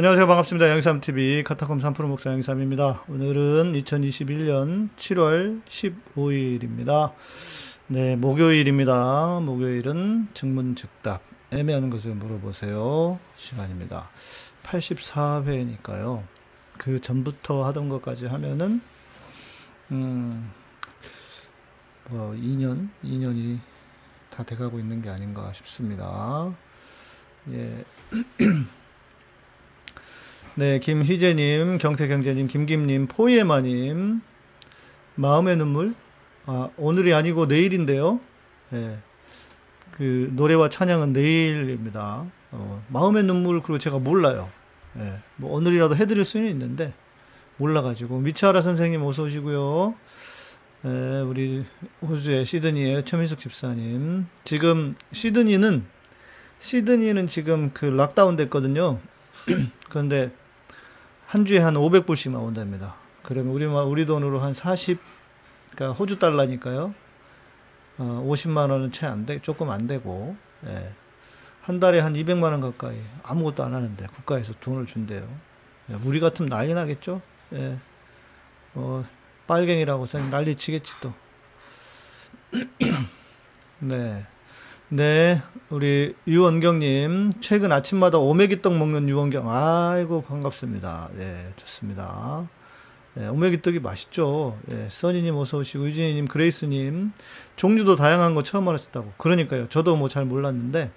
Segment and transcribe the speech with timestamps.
[0.00, 0.26] 안녕하세요.
[0.28, 0.70] 반갑습니다.
[0.70, 3.04] 양삼TV 카타콤 3프로 목사 양삼입니다.
[3.06, 7.12] 오늘은 2021년 7월 15일입니다.
[7.86, 9.40] 네, 목요일입니다.
[9.40, 13.18] 목요일은 증문즉답, 애매한 것을 물어보세요.
[13.36, 14.08] 시간입니다.
[14.62, 16.22] 84회니까요.
[16.78, 18.80] 그 전부터 하던 것까지 하면은,
[19.90, 20.50] 음,
[22.08, 23.58] 뭐, 2년, 2년이
[24.30, 26.54] 다 돼가고 있는 게 아닌가 싶습니다.
[27.50, 27.84] 예.
[30.56, 34.20] 네, 김희재님, 경태경제님, 김김님, 포이에마님,
[35.14, 35.94] 마음의 눈물.
[36.46, 38.18] 아, 오늘이 아니고 내일인데요.
[38.72, 38.98] 예.
[39.92, 42.26] 그 노래와 찬양은 내일입니다.
[42.50, 44.50] 어, 마음의 눈물 그리고 제가 몰라요.
[44.98, 45.20] 예.
[45.36, 46.92] 뭐 오늘이라도 해드릴 수는 있는데
[47.58, 49.94] 몰라가지고 미차하라 선생님 어서 오시고요.
[50.86, 51.64] 예, 우리
[52.02, 54.26] 호주의 시드니의 최민숙 집사님.
[54.42, 55.84] 지금 시드니는
[56.58, 58.98] 시드니는 지금 그 락다운 됐거든요.
[59.88, 60.32] 그런데
[61.30, 62.96] 한 주에 한 500불씩 나온답니다.
[63.22, 64.98] 그러면 우리 우리 돈으로 한 40,
[65.70, 66.92] 그러니까 호주 달러니까요.
[67.98, 70.34] 어, 50만 원은 채 안 돼, 조금 안 되고,
[70.66, 70.92] 예.
[71.62, 75.28] 한 달에 한 200만 원 가까이 아무것도 안 하는데 국가에서 돈을 준대요.
[75.90, 77.22] 예, 우리 같으면 난리 나겠죠?
[77.52, 77.78] 예.
[78.74, 79.04] 어,
[79.46, 81.14] 빨갱이라고 난리 치겠지 또.
[83.78, 84.26] 네.
[84.92, 89.48] 네, 우리 유원경님, 최근 아침마다 오메기떡 먹는 유원경.
[89.48, 91.10] 아이고, 반갑습니다.
[91.18, 92.48] 예, 좋습니다.
[93.16, 94.58] 예, 오메기떡이 맛있죠.
[94.72, 97.12] 예, 써니님 어서 오시고, 유진이님, 그레이스님,
[97.54, 99.12] 종류도 다양한 거 처음 알았다고.
[99.16, 99.68] 그러니까요.
[99.68, 100.90] 저도 뭐 잘 몰랐는데,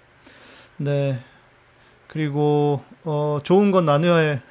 [0.77, 1.19] 네.
[2.07, 3.85] 그리고, 어, 좋은 건
[4.17, 4.41] 해.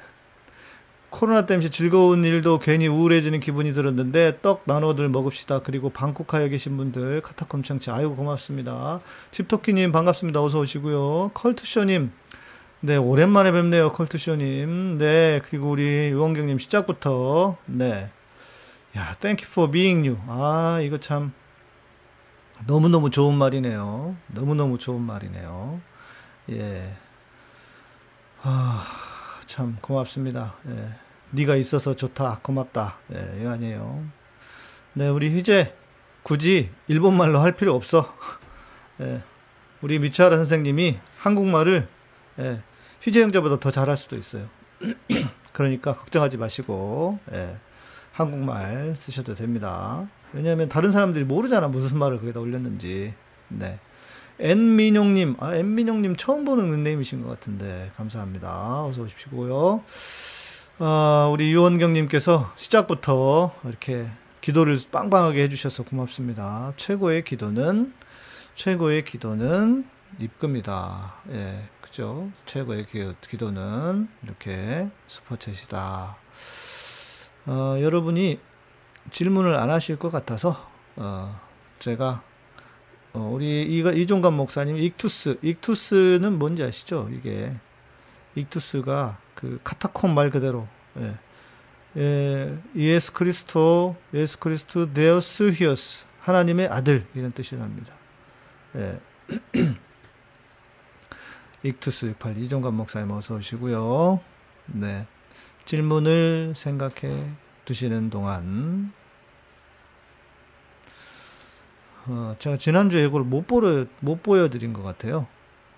[1.13, 5.59] 코로나 때문에 즐거운 일도 괜히 우울해지는 기분이 들었는데 떡 나눠들 먹읍시다.
[5.59, 8.99] 그리고 방콕하에 계신 분들 카타콤 청취 아유 고맙습니다.
[9.29, 10.43] 집토끼님 반갑습니다.
[10.43, 11.29] 어서 오시고요.
[11.35, 12.11] 컬투쇼님
[12.79, 13.91] 네 오랜만에 뵙네요.
[13.91, 18.09] 컬투쇼님 네 그리고 우리 유원경님 시작부터 네
[18.97, 20.19] 야, you for being you.
[20.27, 21.31] 아, 이거 참
[22.65, 24.15] 너무너무 좋은 말이네요.
[24.27, 25.79] 너무너무 좋은 말이네요.
[26.51, 26.95] 예.
[28.41, 28.85] 아,
[29.45, 30.55] 참 고맙습니다.
[30.69, 31.02] 예.
[31.33, 32.97] 네가 있어서 좋다, 고맙다.
[33.13, 34.03] 예, 이거 아니에요.
[34.93, 35.73] 네, 우리 희재
[36.21, 38.15] 굳이 일본말로 할 필요 없어.
[39.01, 39.23] 예,
[39.81, 41.87] 우리 미차라 선생님이 한국말을
[42.39, 42.61] 예,
[43.01, 44.47] 희재 형제보다 더 잘할 수도 있어요.
[45.51, 47.57] 그러니까 걱정하지 마시고 예,
[48.11, 50.07] 한국말 쓰셔도 됩니다.
[50.33, 53.13] 왜냐하면 다른 사람들이 모르잖아 무슨 말을 거기다 올렸는지.
[53.47, 53.79] 네.
[54.39, 58.85] 엔민용님, 아, 엔민용님 처음 보는 닉네임이신 것 같은데, 감사합니다.
[58.85, 59.83] 어서 오십시오요.
[60.79, 64.07] 아, 우리 유원경님께서 시작부터 이렇게
[64.41, 66.73] 기도를 빵빵하게 해주셔서 고맙습니다.
[66.77, 67.93] 최고의 기도는,
[68.55, 69.85] 최고의 기도는
[70.17, 71.13] 입금이다.
[71.29, 72.31] 예, 그죠?
[72.47, 76.15] 최고의 기, 도는 이렇게 슈퍼챗이다.
[77.45, 78.39] 어, 여러분이
[79.11, 81.39] 질문을 안 하실 것 같아서, 어,
[81.77, 82.23] 제가
[83.13, 87.09] 어, 우리 이, 이종관 목사님 익투스 익투스는 뭔지 아시죠?
[87.11, 87.53] 이게
[88.33, 91.13] 익투스가 그 카타콤 말 그대로 예.
[91.97, 97.93] 예, 예수 그리스도 예수 그리스도 데오스 히어스 하나님의 아들 이런 뜻이 납니다.
[98.77, 98.99] 예.
[101.61, 104.21] 익투스 68 이종관 목사님 어서 오시고요.
[104.67, 105.05] 네.
[105.65, 107.31] 질문을 생각해
[107.65, 108.93] 두시는 동안
[112.05, 115.27] 어, 제가 지난주에 이걸 못 보여, 못 보여 드린 것 같아요.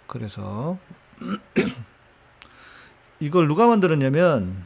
[0.06, 0.78] 그래서,
[3.20, 4.66] 이걸 누가 만들었냐면,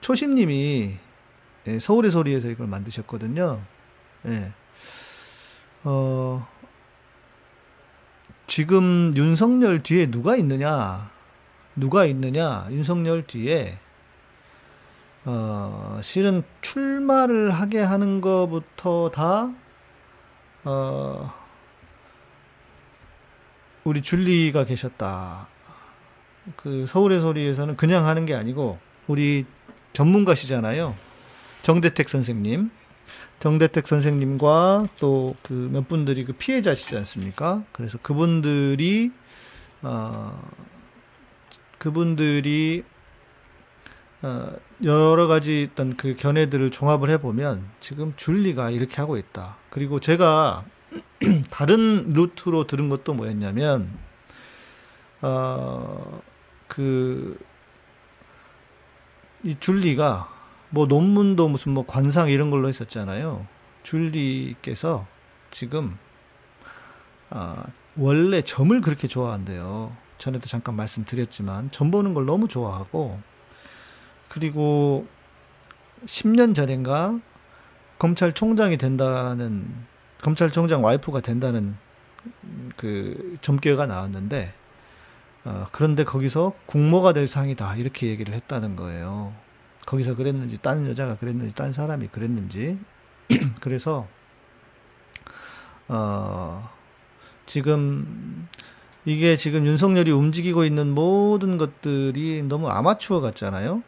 [0.00, 0.96] 초심님이
[1.68, 3.60] 예, 서울의 소리에서 이걸 만드셨거든요.
[4.26, 4.52] 예.
[5.84, 6.46] 어,
[8.46, 11.10] 지금 윤석열 뒤에 누가 있느냐?
[11.76, 12.66] 누가 있느냐?
[12.70, 13.78] 윤석열 뒤에,
[15.24, 19.52] 어, 실은 출마를 하게 하는 것부터 다
[20.64, 21.32] 어,
[23.84, 25.48] 우리 줄리가 계셨다.
[26.56, 29.46] 그 서울의 소리에서는 그냥 하는 게 아니고 우리
[29.92, 30.94] 전문가시잖아요.
[31.62, 32.70] 정대택 선생님.
[33.40, 37.64] 정대택 선생님과 또 그 몇 분들이 그 피해자시지 않습니까?
[37.72, 39.10] 그래서 그분들이
[39.82, 40.40] 어
[41.78, 42.84] 그분들이
[44.22, 44.52] 어,
[44.84, 49.56] 여러 가지 어떤 그 견해들을 종합을 해보면 지금 줄리가 이렇게 하고 있다.
[49.70, 50.64] 그리고 제가
[51.50, 53.88] 다른 루트로 들은 것도 뭐였냐면,
[55.22, 56.20] 어,
[56.72, 57.38] 그,
[59.42, 60.26] 이 줄리가
[60.70, 63.46] 뭐 논문도 무슨 뭐 관상 이런 걸로 했었잖아요.
[63.82, 65.06] 줄리께서
[65.50, 65.98] 지금,
[67.28, 67.62] 아,
[67.94, 69.94] 원래 점을 그렇게 좋아한대요.
[70.16, 73.20] 전에도 잠깐 말씀드렸지만 전 보는 걸 너무 좋아하고
[74.30, 75.06] 그리고
[76.06, 77.20] 10년 전인가
[77.98, 79.70] 검찰총장이 된다는
[80.22, 81.76] 검찰총장 와이프가 된다는
[82.78, 84.54] 그 점괘가 나왔는데
[85.44, 89.34] 어, 그런데 거기서 국모가 될 상이다 이렇게 얘기를 했다는 거예요.
[89.86, 92.78] 거기서 그랬는지 다른 여자가 그랬는지 다른 사람이 그랬는지
[93.60, 94.06] 그래서
[95.88, 96.70] 어,
[97.46, 98.48] 지금
[99.04, 103.82] 이게 지금 윤석열이 움직이고 있는 모든 것들이 너무 아마추어 같잖아요.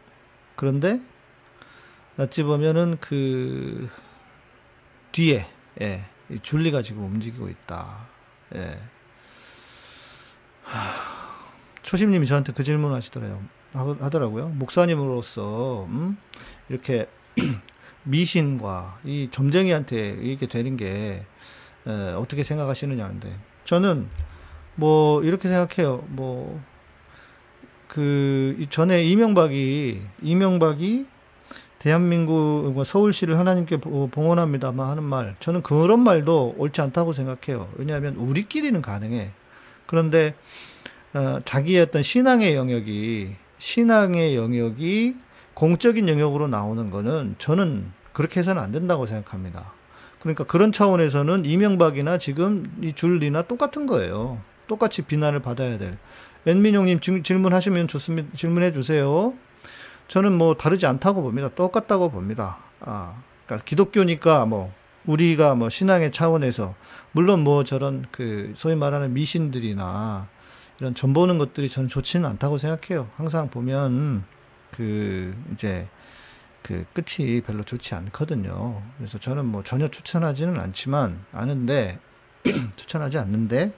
[0.57, 1.01] 그런데
[2.19, 3.89] 어찌 보면은 그
[5.13, 5.47] 뒤에
[5.81, 6.05] 예,
[6.43, 8.07] 줄리가 지금 움직이고 있다.
[8.57, 8.79] 예.
[11.95, 13.41] 초심님이 저한테 그 질문 하시더래요.
[13.73, 14.49] 하 더라고요.
[14.49, 16.17] 목사님으로서 음?
[16.69, 17.09] 이렇게
[18.05, 21.25] 미신과 이 점쟁이한테 이렇게 되는 게
[21.87, 24.09] 에, 어떻게 생각하시느냐는데 저는
[24.75, 26.05] 뭐 이렇게 생각해요.
[26.09, 26.75] 뭐
[27.95, 31.07] 그 전에 이명박이 이명박이
[31.79, 37.69] 대한민국 뭐 서울시를 하나님께 봉헌합니다만 하는 말 저는 그런 말도 옳지 않다고 생각해요.
[37.77, 39.31] 왜냐하면 우리끼리는 가능해.
[39.87, 40.35] 그런데
[41.15, 45.17] 어, 자기의 어떤 신앙의 영역이 신앙의 영역이
[45.55, 49.73] 공적인 영역으로 나오는 거는 저는 그렇게 해서는 안 된다고 생각합니다.
[50.19, 54.41] 그러니까 그런 차원에서는 이명박이나 지금 이 줄리나 똑같은 거예요.
[54.67, 55.99] 똑같이 비난을 받아야 될.
[56.47, 58.29] 엔민용님 질문하시면 좋습니다.
[58.35, 59.35] 질문해 주세요.
[60.09, 61.49] 저는 뭐 다르지 않다고 봅니다.
[61.55, 62.59] 똑같다고 봅니다.
[62.81, 64.73] 아, 그러니까 기독교니까 뭐
[65.07, 66.75] 우리가 뭐 신앙의 차원에서
[67.13, 70.29] 물론 뭐 저런 그 소위 말하는 미신들이나
[70.81, 73.09] 이런 전 보는 것들이 저는 좋지는 않다고 생각해요.
[73.17, 74.25] 항상 보면
[74.71, 75.89] 그 이제
[76.63, 78.83] 그 끝이 별로 좋지 않거든요.
[78.97, 81.99] 그래서 저는 뭐 전혀 추천하지는 않지만 아는데
[82.77, 83.73] 추천하지 않는데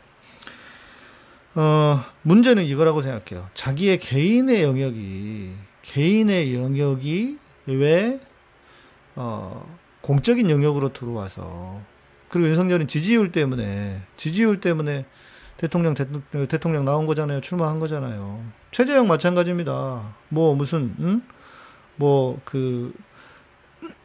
[1.55, 3.49] 어 문제는 이거라고 생각해요.
[3.55, 5.53] 자기의 개인의 영역이
[5.83, 8.21] 개인의 영역이 왜
[9.17, 11.81] 어, 공적인 영역으로 들어와서
[12.29, 15.07] 그리고 윤석열은 지지율 때문에 지지율 때문에
[15.57, 17.41] 대통령 대 통령 나온 거잖아요.
[17.41, 18.43] 출마한 거잖아요.
[18.73, 20.15] 최재형 마찬가지입니다.
[20.29, 21.23] 뭐 무슨 응?
[21.97, 22.93] 뭐그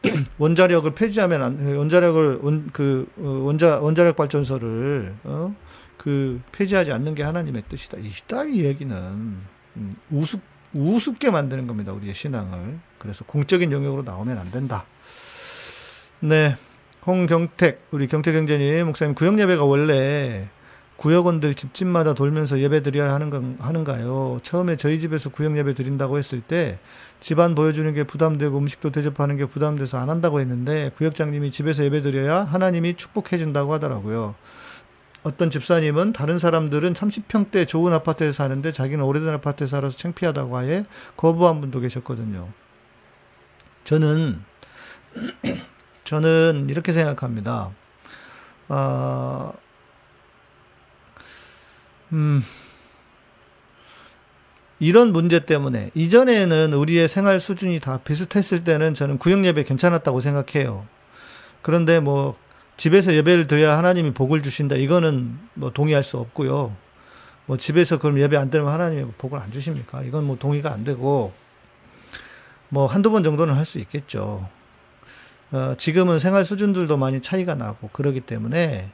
[0.37, 5.55] 원자력을 폐지하면 안, 원자력을 원, 그 어, 원자 원자력 발전소를 어?
[5.97, 7.97] 그 폐지하지 않는 게 하나님의 뜻이다.
[7.99, 10.41] 이 따위 얘기는 음, 우습
[10.73, 11.91] 우습게 만드는 겁니다.
[11.91, 12.79] 우리의 신앙을.
[12.97, 14.85] 그래서 공적인 영역으로 나오면 안 된다.
[16.21, 16.55] 네.
[17.05, 20.47] 홍경택, 우리 경택경제님, 목사님, 구역 예배가 원래
[21.01, 24.39] 구역원들 집집마다 돌면서 예배 드려야 하는 건, 하는가요?
[24.43, 26.77] 처음에 저희 집에서 구역 예배 드린다고 했을 때
[27.19, 32.43] 집안 보여주는 게 부담되고 음식도 대접하는 게 부담돼서 안 한다고 했는데 구역장님이 집에서 예배 드려야
[32.43, 34.35] 하나님이 축복해 준다고 하더라고요.
[35.23, 40.85] 어떤 집사님은 다른 사람들은 30평대 좋은 아파트에 사는데 자기는 오래된 아파트에 살아서 창피하다고 하에
[41.17, 42.47] 거부한 분도 계셨거든요.
[43.85, 44.39] 저는
[46.05, 47.71] 저는 이렇게 생각합니다.
[48.69, 49.53] 어,
[52.13, 52.43] 음,
[54.79, 60.85] 이런 문제 때문에 이전에는 우리의 생활 수준이 다 비슷했을 때는 저는 구역 예배 괜찮았다고 생각해요.
[61.61, 62.35] 그런데 뭐
[62.77, 64.75] 집에서 예배를 드려야 하나님이 복을 주신다.
[64.75, 66.75] 이거는 뭐 동의할 수 없고요.
[67.45, 70.01] 뭐 집에서 그럼 예배 안 드리면 하나님이 복을 안 주십니까?
[70.01, 71.31] 이건 뭐 동의가 안 되고
[72.69, 74.49] 뭐 한두 번 정도는 할 수 있겠죠.
[75.51, 78.89] 어, 지금은 생활 수준들도 많이 차이가 나고 그러기 때문에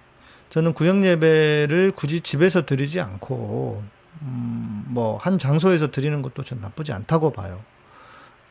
[0.49, 3.83] 저는 구역 예배를 굳이 집에서 드리지 않고
[4.21, 7.61] 음, 뭐한 장소에서 드리는 것도 전 나쁘지 않다고 봐요.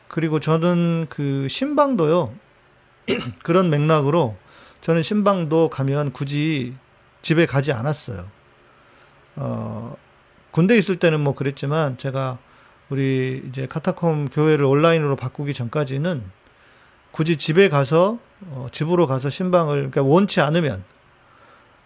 [0.07, 2.33] 그리고 저는 그 신방도요
[3.43, 4.37] 그런 맥락으로
[4.81, 6.75] 저는 신방도 가면 굳이
[7.21, 8.25] 집에 가지 않았어요.
[9.35, 9.95] 어,
[10.51, 12.37] 군대 있을 때는 뭐 그랬지만 제가
[12.89, 16.23] 우리 이제 카타콤 교회를 온라인으로 바꾸기 전까지는
[17.11, 20.83] 굳이 집에 가서 어, 집으로 가서 신방을 그러니까 원치 않으면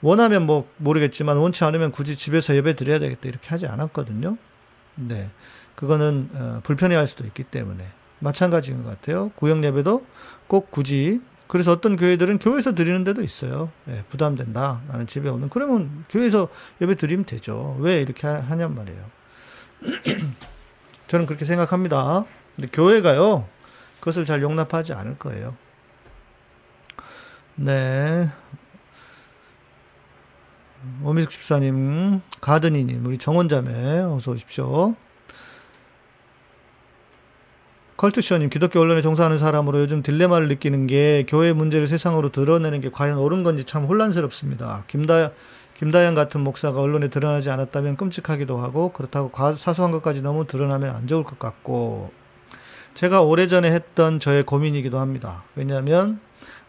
[0.01, 4.38] 원하면 뭐 모르겠지만 원치 않으면 굳이 집에서 예배 드려야 되겠다 이렇게 하지 않았거든요.
[4.96, 5.29] 네.
[5.75, 7.86] 그거는 어, 불편해할 수도 있기 때문에
[8.20, 9.29] 마찬가지인 것 같아요.
[9.36, 10.05] 구역 예배도
[10.48, 13.72] 꼭 굳이 그래서 어떤 교회들은 교회에서 드리는 데도 있어요.
[13.89, 14.81] 예, 부담된다.
[14.88, 15.50] 나는 집에 오는.
[15.50, 16.48] 그러면 교회에서
[16.79, 17.75] 예배 드리면 되죠.
[17.79, 19.05] 왜 이렇게 하냔 말이에요.
[21.08, 22.24] 저는 그렇게 생각합니다.
[22.55, 23.50] 근데 교회가요,
[24.00, 25.58] 그것을 잘 용납하지 않을 거예요.
[27.55, 28.29] 네.
[31.03, 34.95] 오미숙 집사님, 가드니님, 우리 정원자매, 어서 오십시오.
[37.97, 43.19] 컬투쇼님, 기독교 언론에 종사하는 사람으로 요즘 딜레마를 느끼는 게 교회 문제를 세상으로 드러내는 게 과연
[43.19, 44.85] 옳은 건지 참 혼란스럽습니다.
[44.88, 45.31] 김다,
[45.77, 51.23] 김다현 같은 목사가 언론에 드러나지 않았다면 끔찍하기도 하고 그렇다고 사소한 것까지 너무 드러나면 안 좋을
[51.23, 52.11] 것 같고
[52.95, 55.43] 제가 오래전에 했던 저의 고민이기도 합니다.
[55.55, 56.19] 왜냐하면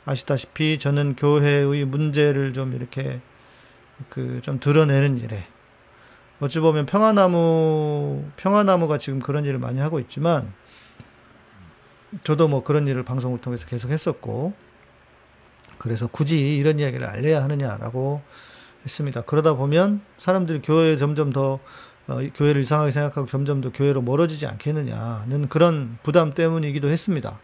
[0.05, 3.21] 아시다시피 저는 교회의 문제를 좀 이렇게
[4.09, 5.47] 그 좀 드러내는 일에
[6.41, 10.53] 어찌 보면 평화나무 평화나무가 지금 그런 일을 많이 하고 있지만
[12.25, 14.53] 저도 뭐 그런 일을 방송을 통해서 계속 했었고
[15.79, 18.23] 그래서 굳이 이런 이야기를 알려야 하느냐라고
[18.85, 19.23] 했습니다.
[19.23, 21.59] 그러다 보면 사람들이 교회에 점점 더
[22.09, 27.41] 어, 교회를 이상하게 생각하고 점점 더 교회로 멀어지지 않겠느냐는 그런 부담 때문이기도 했습니다.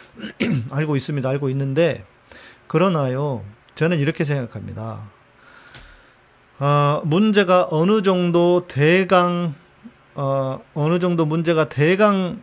[0.70, 1.26] 알고 있습니다.
[1.28, 2.04] 알고 있는데
[2.66, 3.42] 그러나요.
[3.74, 5.10] 저는 이렇게 생각합니다.
[6.60, 9.54] 어, 문제가 어느 정도 대강
[10.14, 12.42] 어, 어느 정도 문제가 대강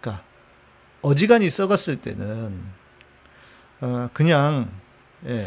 [0.00, 0.24] 그러니까
[1.02, 2.58] 어지간히 썩었을 때는
[3.82, 4.70] 어, 그냥
[5.26, 5.46] 예.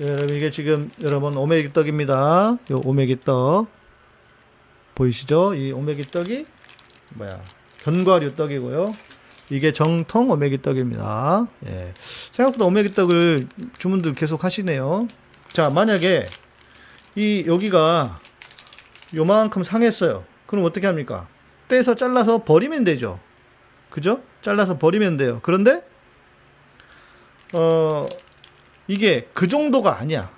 [0.00, 2.56] 여러분 이게 지금 여러분 오메기 떡입니다.
[2.72, 3.68] 요 오메기 떡
[4.96, 5.54] 보이시죠?
[5.54, 6.46] 이 오메기 떡이
[7.14, 7.40] 뭐야?
[7.84, 8.90] 견과류 떡이고요.
[9.50, 11.46] 이게 정통 오메기 떡입니다.
[11.66, 11.94] 예.
[12.32, 13.46] 생각보다 오메기 떡을
[13.78, 15.06] 주문들 계속 하시네요.
[15.52, 16.26] 자, 만약에
[17.16, 18.20] 이 여기가
[19.14, 20.24] 요만큼 상했어요.
[20.46, 21.26] 그럼 어떻게 합니까?
[21.68, 23.18] 떼서 잘라서 버리면 되죠.
[23.90, 24.22] 그죠?
[24.42, 25.40] 잘라서 버리면 돼요.
[25.42, 25.82] 그런데
[27.54, 28.06] 어
[28.86, 30.30] 이게 그 정도가 아니야.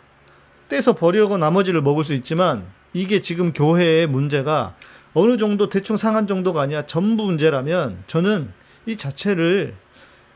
[0.68, 4.76] 떼서 버리고 나머지를 먹을 수 있지만 이게 지금 교회의 문제가
[5.14, 6.86] 어느 정도 대충 상한 정도가 아니야.
[6.86, 8.52] 전부 문제라면 저는
[8.86, 9.74] 이 자체를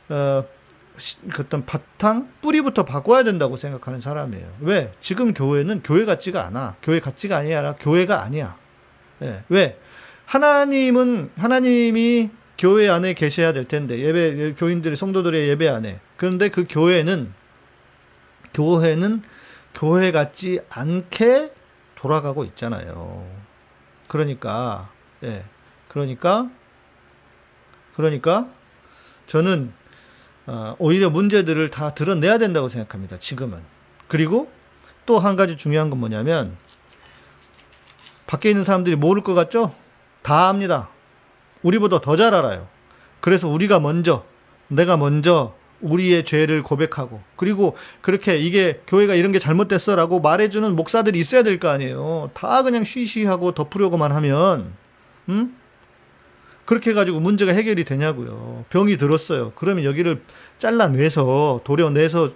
[0.09, 0.62] 어, 그
[1.39, 4.47] 어떤 바탕 뿌리부터 바꿔야 된다고 생각하는 사람이에요.
[4.61, 4.93] 왜?
[5.01, 6.77] 지금 교회는 교회 같지가 않아.
[6.83, 8.57] 교회 같지가 아니라 교회가 아니야.
[9.23, 9.43] 예.
[9.49, 9.79] 왜?
[10.27, 17.33] 하나님은 하나님이 교회 안에 계셔야 될 텐데 예배 교인들이 성도들의 예배 안에 그런데 그 교회는
[18.55, 19.23] 교회는
[19.75, 21.53] 교회 같지 않게
[21.95, 23.27] 돌아가고 있잖아요.
[24.09, 24.91] 그러니까
[25.25, 25.45] 예.
[25.89, 26.51] 그러니까
[27.97, 28.49] 그러니까
[29.27, 29.73] 저는
[30.47, 33.19] 어, 오히려 문제들을 다 드러내야 된다고 생각합니다.
[33.19, 33.61] 지금은.
[34.09, 34.51] 그리고
[35.07, 36.57] 또 한 가지 중요한 건 뭐냐면
[38.27, 39.75] 밖에 있는 사람들이 모를 것 같죠?
[40.23, 40.89] 다 압니다.
[41.63, 42.69] 우리보다 더 잘 알아요.
[43.21, 44.25] 그래서 우리가 먼저
[44.69, 51.19] 내가 먼저 우리의 죄를 고백하고 그리고 그렇게 이게 교회가 이런 게 잘못됐어 라고 말해주는 목사들이
[51.19, 52.31] 있어야 될 거 아니에요.
[52.35, 54.73] 다 그냥 쉬쉬하고 덮으려고만 하면
[55.29, 55.57] 음?
[56.65, 58.65] 그렇게 해가지고 문제가 해결이 되냐고요.
[58.71, 59.53] 병이 들었어요.
[59.57, 60.23] 그러면 여기를
[60.59, 62.31] 잘라내서 도려내서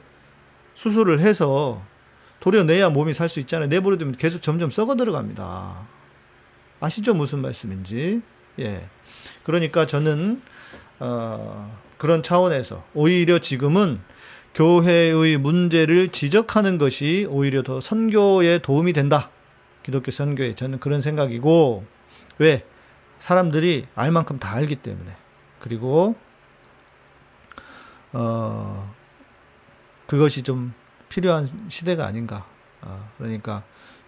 [0.74, 1.82] 수술을 해서
[2.40, 3.68] 도려내야 몸이 살 수 있잖아요.
[3.68, 5.86] 내버려두면 계속 점점 썩어 들어갑니다.
[6.80, 7.14] 아시죠?
[7.14, 8.20] 무슨 말씀인지.
[8.58, 8.88] 예.
[9.42, 10.42] 그러니까 저는
[10.98, 14.00] 어, 그런 차원에서 오히려 지금은
[14.54, 19.30] 교회의 문제를 지적하는 것이 오히려 더 선교에 도움이 된다.
[19.82, 21.84] 기독교 선교에 저는 그런 생각이고
[22.38, 22.64] 왜
[23.18, 25.16] 사람들이 알 만큼 다 알기 때문에
[25.60, 26.16] 그리고
[28.12, 28.94] 어
[30.06, 30.72] 그것이 좀
[31.08, 32.46] 필요한 시대가 아닌가.
[32.82, 33.62] 어, 그러니까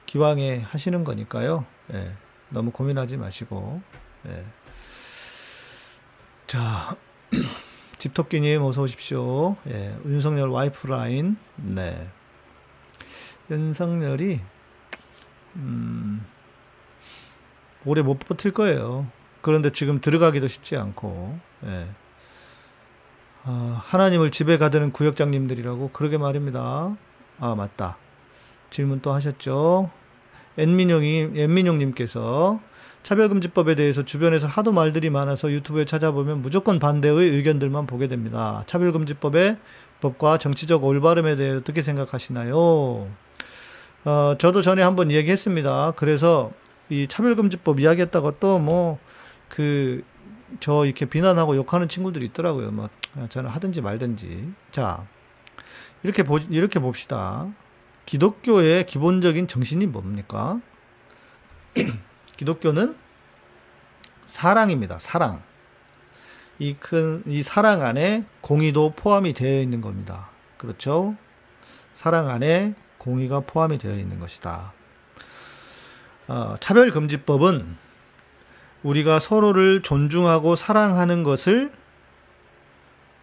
[0.07, 1.65] 기왕에 하시는 거니까요.
[1.93, 2.15] 예,
[2.51, 3.83] 너무 고민하지 마시고.
[4.27, 4.45] 예.
[6.47, 6.97] 자,
[7.99, 9.57] 집토끼님 어서 오십시오.
[9.69, 11.37] 예, 윤석열 와이프 라인.
[11.57, 12.11] 네.
[13.51, 14.41] 윤석열이
[15.57, 16.25] 음,
[17.85, 19.07] 오래 못 버틸 거예요.
[19.41, 21.87] 그런데 지금 들어가기도 쉽지 않고, 예.
[23.45, 26.97] 아, 하나님을 집에 가드는 구역장님들이라고 그러게 말입니다.
[27.39, 27.97] 아, 맞다.
[28.71, 29.91] 질문 또 하셨죠?
[30.59, 32.61] 엔민용이, 엔민용님께서
[33.05, 38.65] 차별금지법에 대해서 주변에서 하도 말들이 많아서 유튜브에 찾아보면 무조건 반대의 의견들만 보게 됩니다.
[38.67, 39.57] 차별금지법의
[40.01, 43.09] 법과 정치적 올바름에 대해 어떻게 생각하시나요?
[44.05, 45.93] 어, 저도 전에 한번 얘기했습니다.
[45.97, 46.53] 그래서
[46.91, 48.99] 이 차별금지법 이야기했다가 또 뭐
[49.49, 50.03] 그
[50.61, 52.71] 저 이렇게 비난하고 욕하는 친구들이 있더라고요.
[52.71, 52.89] 뭐
[53.29, 54.53] 저는 하든지 말든지.
[54.73, 55.07] 자
[56.03, 57.49] 이렇게 보 이렇게 봅시다.
[58.07, 60.61] 기독교의 기본적인 정신이 뭡니까?
[62.37, 62.97] 기독교는
[64.27, 64.99] 사랑입니다.
[64.99, 65.43] 사랑.
[66.59, 70.31] 이 큰, 이 사랑 안에 공의도 포함이 되어 있는 겁니다.
[70.57, 71.15] 그렇죠?
[71.95, 74.73] 사랑 안에 공의가 포함이 되어 있는 것이다.
[76.29, 77.77] 어, 차별금지법은
[78.83, 81.73] 우리가 서로를 존중하고 사랑하는 것을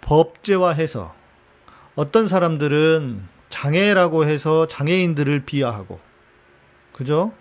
[0.01, 1.13] 법제화해서
[1.95, 6.00] 어떤 사람들은 장애라고 해서 장애인들을 비하하고,
[6.91, 7.33] 그죠?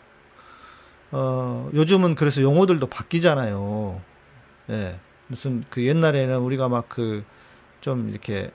[1.10, 4.00] 어, 요즘은 그래서 용어들도 바뀌잖아요.
[4.70, 4.98] 예.
[5.26, 7.24] 무슨 그 옛날에는 우리가 막 그
[7.84, 8.50] 좀 이렇게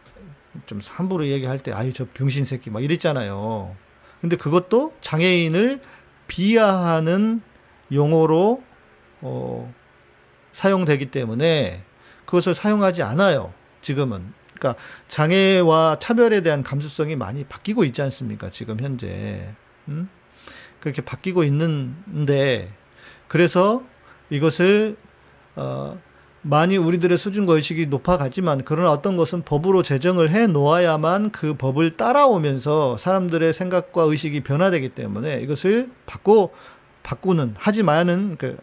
[0.66, 3.76] 좀 함부로 얘기할 때 아유 저 병신 새끼 막 이랬잖아요.
[4.22, 5.82] 근데 그것도 장애인을
[6.30, 7.42] 비하하는
[7.92, 8.64] 용어로
[9.20, 9.74] 어,
[10.54, 11.84] 사용되기 때문에
[12.26, 13.54] 그것을 사용하지 않아요.
[13.82, 14.34] 지금은.
[14.54, 18.50] 그러니까 장애와 차별에 대한 감수성이 많이 바뀌고 있지 않습니까?
[18.50, 19.54] 지금 현재.
[19.90, 20.10] 음?
[20.80, 22.72] 그렇게 바뀌고 있는데
[23.28, 23.84] 그래서
[24.30, 24.96] 이것을
[25.56, 26.00] 어
[26.42, 32.98] 많이 우리들의 수준과 의식이 높아가지만 그러나 어떤 것은 법으로 제정을 해 놓아야만 그 법을 따라오면서
[32.98, 36.52] 사람들의 생각과 의식이 변화되기 때문에 이것을 바꾸
[37.04, 38.58] 바꾸는 하지 마는 그,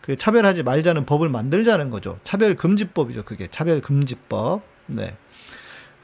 [0.00, 2.18] 그 차별하지 말자는 법을 만들자는 거죠.
[2.24, 3.24] 차별 금지법이죠.
[3.24, 4.62] 그게 차별 금지법.
[4.86, 5.14] 네.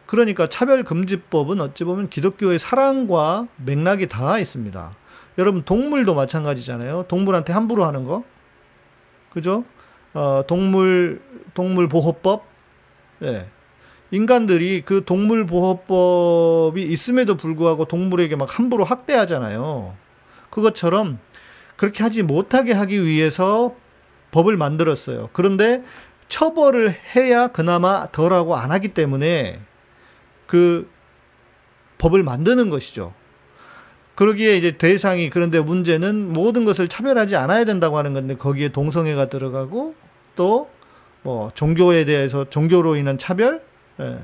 [0.07, 4.97] 그러니까 차별 금지법은 어찌 보면 기독교의 사랑과 맥락이 닿아 있습니다.
[5.39, 7.07] 여러분 동물도 마찬가지잖아요.
[7.09, 8.25] 동물한테 함부로 하는 거.
[9.33, 9.65] 그죠?
[10.15, 11.21] 어, 동물
[11.53, 12.45] 동물 보호법.
[13.23, 13.47] 예.
[14.11, 19.97] 인간들이 그 동물 보호법이 있음에도 불구하고 동물에게 막 함부로 학대하잖아요.
[20.51, 21.19] 그것처럼
[21.77, 23.75] 그렇게 하지 못하게 하기 위해서
[24.31, 25.31] 법을 만들었어요.
[25.33, 25.83] 그런데
[26.29, 29.61] 처벌을 해야 그나마 덜하고 안 하기 때문에
[30.47, 30.89] 그
[31.99, 33.13] 법을 만드는 것이죠.
[34.15, 39.95] 그러기에 이제 대상이 그런데 문제는 모든 것을 차별하지 않아야 된다고 하는 건데 거기에 동성애가 들어가고
[40.37, 40.75] 또
[41.25, 43.65] 뭐 종교에 대해서 종교로 인한 차별
[43.99, 44.19] 예,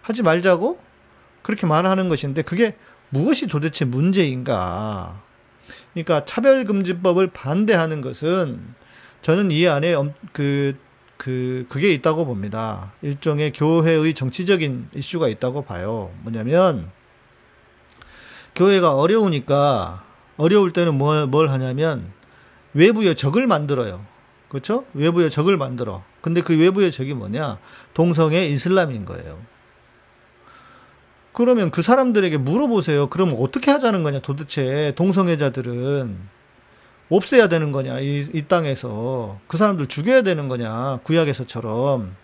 [0.00, 0.80] 하지 말자고
[1.42, 2.76] 그렇게 말하는 것인데 그게
[3.10, 5.22] 무엇이 도대체 문제인가?
[5.92, 8.74] 그러니까 차별금지법을 반대하는 것은
[9.20, 9.94] 저는 이 안에
[10.32, 10.76] 그,
[11.16, 12.92] 그, 그게 있다고 봅니다.
[13.02, 16.10] 일종의 교회의 정치적인 이슈가 있다고 봐요.
[16.22, 16.90] 뭐냐면,
[18.54, 20.04] 교회가 어려우니까
[20.36, 22.12] 어려울 때는 뭐, 뭘 하냐면
[22.74, 24.04] 외부의 적을 만들어요.
[24.56, 24.86] 그렇죠?
[24.94, 26.02] 외부의 적을 만들어.
[26.22, 27.58] 근데 그 외부의 적이 뭐냐?
[27.92, 29.38] 동성애 이슬람인 거예요.
[31.32, 33.10] 그러면 그 사람들에게 물어보세요.
[33.10, 34.20] 그럼 어떻게 하자는 거냐?
[34.20, 36.16] 도대체 동성애자들은
[37.10, 38.00] 없애야 되는 거냐?
[38.00, 41.00] 이, 이 땅에서 그 사람들 죽여야 되는 거냐?
[41.02, 42.16] 구약에서처럼.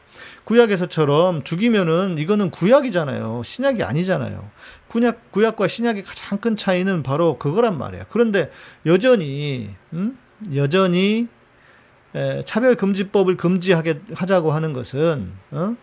[0.45, 3.42] 구약에서처럼 죽이면은 이거는 구약이잖아요.
[3.45, 4.49] 신약이 아니잖아요.
[4.88, 8.07] 구약, 구약과 신약의 가장 큰 차이는 바로 그거란 말이야.
[8.09, 8.51] 그런데
[8.87, 10.16] 여전히, 음?
[10.55, 11.29] 여전히
[12.14, 15.77] 에, 차별금지법을 금지하게 하자고 하는 것은, 어?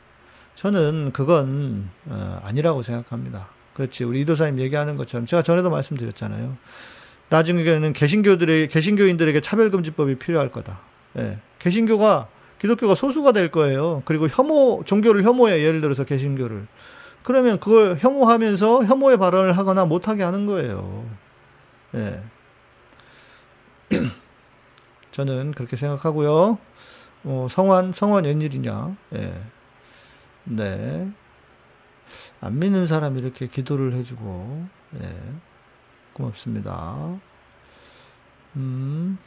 [0.55, 3.47] 저는 그건, 어, 아니라고 생각합니다.
[3.73, 4.03] 그렇지.
[4.03, 6.57] 우리 이도사님 얘기하는 것처럼 제가 전에도 말씀드렸잖아요.
[7.29, 10.81] 나중에는 개신교들의, 개신교인들에게 차별금지법이 필요할 거다.
[11.17, 11.39] 예.
[11.59, 12.27] 개신교가
[12.59, 14.01] 기독교가 소수가 될 거예요.
[14.05, 15.63] 그리고 혐오, 종교를 혐오해.
[15.63, 16.67] 예를 들어서 개신교를.
[17.23, 21.05] 그러면 그걸 혐오하면서 혐오의 발언을 하거나 못하게 하는 거예요.
[21.95, 22.21] 예.
[25.11, 26.57] 저는 그렇게 생각하고요.
[27.23, 28.95] 어, 성환, 성환 웬일이냐.
[29.15, 29.33] 예.
[30.45, 31.11] 네.
[32.41, 34.67] 안 믿는 사람이 이렇게 기도를 해주고,
[35.01, 35.15] 예.
[36.13, 37.19] 고맙습니다.
[38.55, 39.17] 음.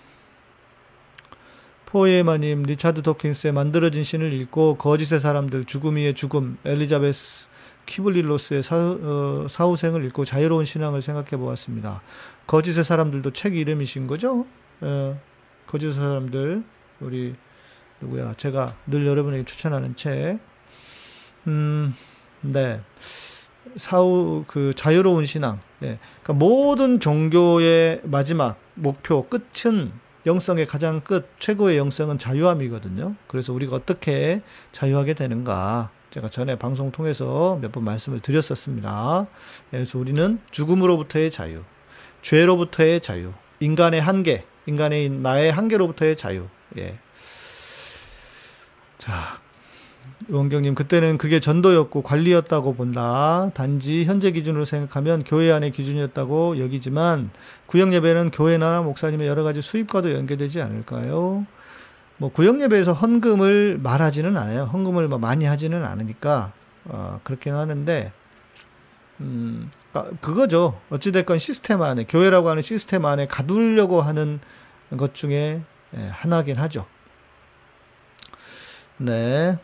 [1.87, 7.49] 포에마님, 리차드 도킨스의 만들어진 신을 읽고 거짓의 사람들, 죽음 위의 죽음, 엘리자베스
[7.85, 12.01] 키블릴로스의 사, 어, 사후생을 읽고 자유로운 신앙을 생각해 보았습니다.
[12.47, 14.47] 거짓의 사람들도 책 이름이신 거죠?
[14.81, 15.21] 어,
[15.67, 16.63] 거짓의 사람들,
[17.01, 17.35] 우리
[18.01, 18.35] 누구야?
[18.37, 20.39] 제가 늘 여러분에게 추천하는 책.
[21.47, 21.95] 음,
[22.41, 22.81] 네.
[23.77, 25.61] 사후 그 자유로운 신앙.
[25.83, 25.99] 예.
[26.23, 29.93] 그러니까 모든 종교의 마지막 목표 끝은
[30.27, 33.15] 영성의 가장 끝, 최고의 영성은 자유함이거든요.
[33.27, 35.91] 그래서 우리가 어떻게 자유하게 되는가.
[36.11, 39.27] 제가 전에 방송 통해서 몇 번 말씀을 드렸었습니다.
[39.71, 41.63] 그래서 우리는 죽음으로부터의 자유,
[42.21, 46.47] 죄로부터의 자유, 인간의 한계, 인간의 나의 한계로부터의 자유.
[46.79, 46.99] 예.
[48.99, 49.13] 자,
[50.29, 53.51] 원경님, 그때는 그게 전도였고 관리였다고 본다.
[53.55, 57.31] 단지 현재 기준으로 생각하면 교회 안의 기준이었다고 여기지만
[57.67, 61.45] 구역 예배는 교회나 목사님의 여러 가지 수입과도 연계되지 않을까요?
[62.19, 64.65] 뭐 구역 예배에서 헌금을 말하지는 않아요.
[64.65, 66.53] 헌금을 뭐 많이 하지는 않으니까
[66.85, 68.13] 어, 그렇긴 하는데
[69.23, 70.81] 음, 그러니까 그거죠.
[70.91, 74.41] 어찌됐건 시스템 안에 교회라고 하는 시스템 안에 가두려고 하는
[74.97, 75.63] 것 중에
[75.97, 76.87] 예, 하나긴 하죠.
[78.99, 79.59] 네.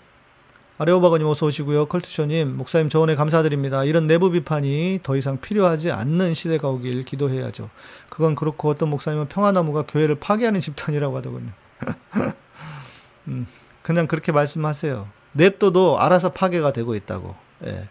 [0.81, 1.87] 아레오바가님 어서 오시고요.
[1.87, 3.83] 컬투쇼님, 목사님 저원에 감사드립니다.
[3.83, 7.69] 이런 내부 비판이 더 이상 필요하지 않는 시대가 오길 기도해야죠.
[8.09, 11.51] 그건 그렇고 어떤 목사님은 평화나무가 교회를 파괴하는 집단이라고 하더군요.
[13.27, 13.47] 음,
[13.83, 15.09] 그냥 그렇게 말씀하세요.
[15.33, 17.35] 냅둬도 알아서 파괴가 되고 있다고.
[17.65, 17.89] 예.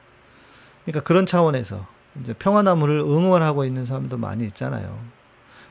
[0.88, 1.86] 그러니까 그런 차원에서
[2.21, 4.97] 이제 평화나무를 응원하고 있는 사람도 많이 있잖아요.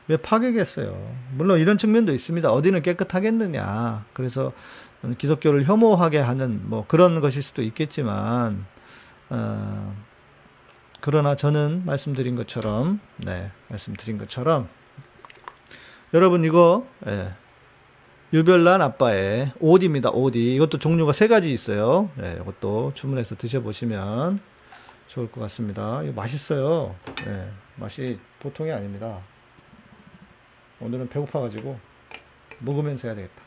[0.09, 0.95] 왜 파괴겠어요?
[1.33, 2.53] 물론 이런 측면도 있습니다.
[2.53, 4.05] 어디는 깨끗하겠느냐.
[4.13, 4.53] 그래서
[5.17, 8.67] 기독교를 혐오하게 하는 뭐 그런 것일 수도 있겠지만
[9.31, 9.97] 어,
[11.01, 14.69] 그러나 저는 말씀드린 것처럼, 네, 말씀드린 것처럼,
[16.15, 17.33] 여러분 이거, 예,
[18.33, 20.11] 유별난 아빠의 오디입니다.
[20.11, 20.55] 오디.
[20.55, 22.11] 이것도 종류가 세 가지 있어요.
[22.23, 24.41] 예, 이것도 주문해서 드셔보시면
[25.17, 26.03] 좋을 것 같습니다.
[26.03, 26.95] 이거 맛있어요.
[27.27, 29.23] 예, 맛이 보통이 아닙니다.
[30.79, 31.81] 오늘은 배고파가지고
[32.59, 33.43] 먹으면서 해야 되겠다.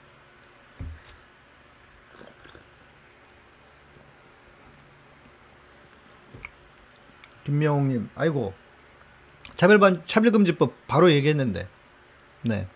[7.44, 8.56] 김명웅님, 아이고
[9.56, 11.68] 차별반 차별금지법 바로 얘기했는데,
[12.42, 12.68] 네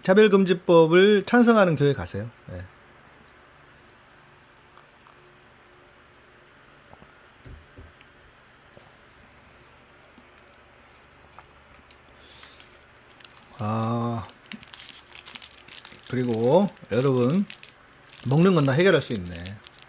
[0.00, 2.28] 차별금지법을 찬성하는 교회 가세요.
[2.48, 2.64] 네.
[16.14, 17.44] 그리고 여러분
[18.28, 19.36] 먹는 건 다 해결할 수 있네.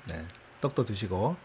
[0.08, 0.26] 네,
[0.60, 1.36] 떡도 드시고.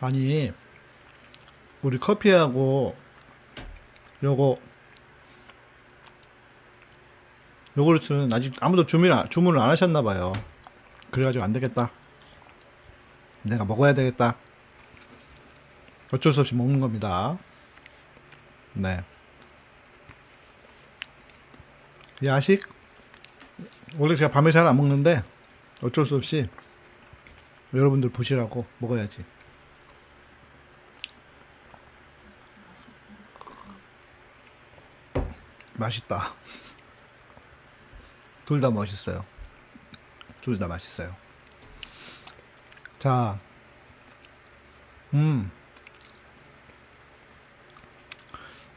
[0.00, 0.50] 아니
[1.82, 2.96] 우리 커피하고
[4.22, 4.58] 요거
[7.76, 9.12] 요구르트는 아직 아무도 주문을
[9.60, 10.32] 안 하셨나 봐요.
[11.12, 11.90] 그래가지고 안 되겠다.
[13.42, 14.36] 내가 먹어야 되겠다.
[16.12, 17.38] 어쩔 수 없이 먹는 겁니다.
[18.72, 19.04] 네.
[22.24, 22.62] 야식
[23.96, 25.22] 원래 제가 밤에 잘 안 먹는데
[25.82, 26.48] 어쩔 수 없이
[27.74, 29.24] 여러분들 보시라고 먹어야지.
[35.74, 36.34] 맛있다.
[38.46, 39.24] 둘 다 멋있어요.
[40.42, 41.14] 둘 다 맛있어요.
[42.98, 43.38] 자,
[45.14, 45.50] 음.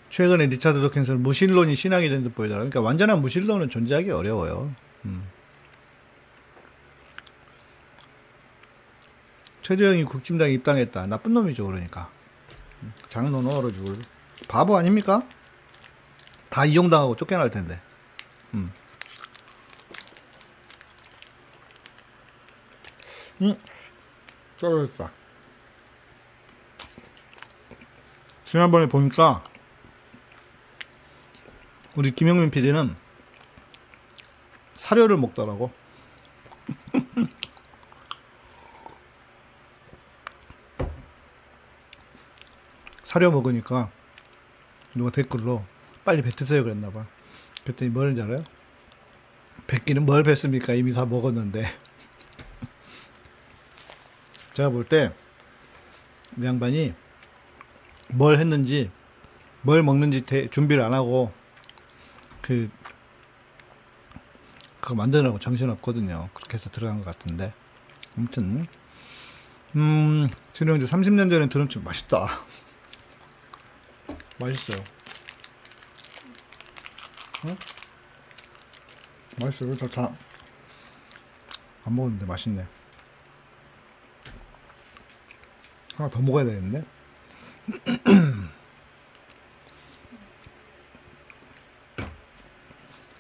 [0.10, 2.60] 최근에 리차드 도킨스는 무신론이 신앙이 된 듯 보이더라.
[2.60, 4.74] 그러니까 완전한 무신론은 존재하기 어려워요.
[5.06, 5.22] 음.
[9.62, 11.08] 최재형이 국진당에 입당했다.
[11.08, 12.10] 나쁜 놈이죠, 그러니까.
[13.10, 13.96] 장로는 얼어 죽을.
[14.48, 15.28] 바보 아닙니까?
[16.50, 17.82] 다 이용당하고 쫓겨날 텐데.
[18.54, 18.72] 음.
[23.46, 23.56] 음.
[24.58, 25.12] 떨어졌다.
[28.46, 29.44] 지난번에 보니까
[31.96, 32.96] 우리 김영민 PD는
[34.76, 35.72] 사료를 먹더라고.
[43.04, 43.92] 사료 먹으니까
[44.94, 45.64] 누가 댓글로
[46.04, 47.06] 빨리 뱉으세요 그랬나봐.
[47.64, 48.44] 그랬더니 뭐라는지 알아요?
[49.68, 50.74] 뱉기는 뭘 뱉습니까?
[50.74, 51.66] 이미 다 먹었는데.
[54.56, 55.14] 제가 볼 때,
[56.38, 56.94] 이 양반이
[58.08, 58.90] 뭘 했는지,
[59.64, 61.34] 뭘 먹는지 대- 준비를 안 하고,
[62.42, 62.70] 그,
[64.80, 66.30] 그거 만드느라고 정신없거든요.
[66.34, 67.54] 그렇게 해서 들어간 것 같은데.
[68.18, 68.66] 아무튼,
[69.76, 72.28] 음, 지금 이제 30년 전에 좀 맛있다.
[74.40, 74.84] 맛있어요.
[77.48, 77.58] 응?
[79.42, 79.78] 맛있어요.
[79.78, 80.16] 저다안
[81.90, 82.66] 먹었는데 맛있네.
[85.96, 86.84] 하나 더 먹어야 되겠는데?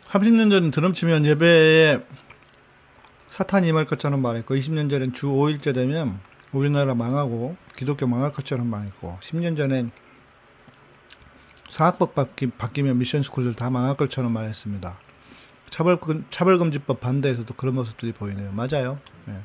[0.07, 1.99] 30년 전 드럼 치면 예배에
[3.29, 6.19] 사탄이 임할 것처럼 말했고 20년 전엔 주 5일째 되면
[6.53, 9.91] 우리나라 망하고 기독교 망할 것처럼 망했고 10년 전엔
[11.67, 14.97] 사학법 바뀌, 바뀌면 미션 스쿨들 다 망할 것처럼 말했습니다.
[15.69, 18.53] 차벌 차벌금지법 반대에서도 그런 모습들이 보이네요.
[18.53, 18.99] 맞아요.
[19.25, 19.41] 네.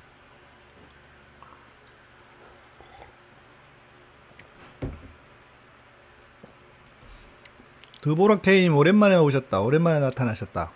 [8.03, 9.61] 드보라 케이님 오랜만에 오셨다.
[9.61, 10.73] 오랜만에 나타나셨다.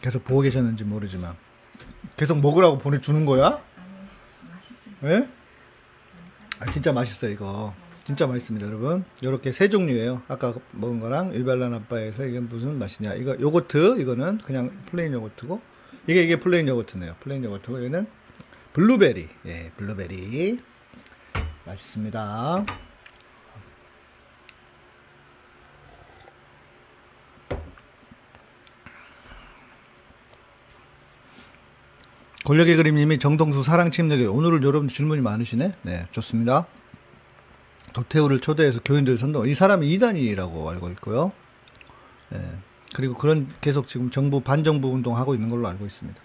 [0.00, 1.34] 계속 보고 계셨는지 모르지만
[2.16, 3.62] 계속 먹으라고 보내주는 거야?
[5.04, 5.28] 예?
[6.60, 7.74] 아, 진짜 맛있어요 이거.
[8.04, 9.04] 진짜 맛있습니다 여러분.
[9.22, 10.22] 이렇게 세 종류예요.
[10.28, 13.14] 아까 먹은 거랑 일발란 아빠에서 이게 무슨 맛이냐?
[13.14, 15.60] 이거 요거트 이거는 그냥 plain 요거트고
[16.06, 17.16] 이게 이게 plain 요거트네요.
[17.20, 18.06] plain 요거트고 얘는
[18.74, 19.28] 블루베리.
[19.46, 20.60] 예, 블루베리.
[21.64, 22.85] 맛있습니다.
[32.46, 35.72] 권력의 그림님이 정동수 사랑 침례교 오늘은 여러분 질문이 많으시네.
[35.82, 36.68] 네, 좋습니다.
[37.92, 39.48] 도태우를 초대해서 교인들 선동.
[39.48, 41.32] 이 사람이 이단이라고 알고 있고요.
[42.28, 42.38] 네,
[42.94, 46.22] 그리고 그런 계속 지금 정부 반정부 운동 하고 있는 걸로 알고 있습니다.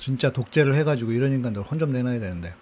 [0.00, 2.52] 진짜 독재를 해가지고 이런 인간들 혼 좀 내놔야 되는데.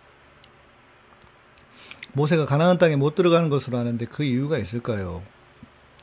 [2.12, 5.22] 모세가 가나안 땅에 못 들어가는 것으로 아는데 그 이유가 있을까요?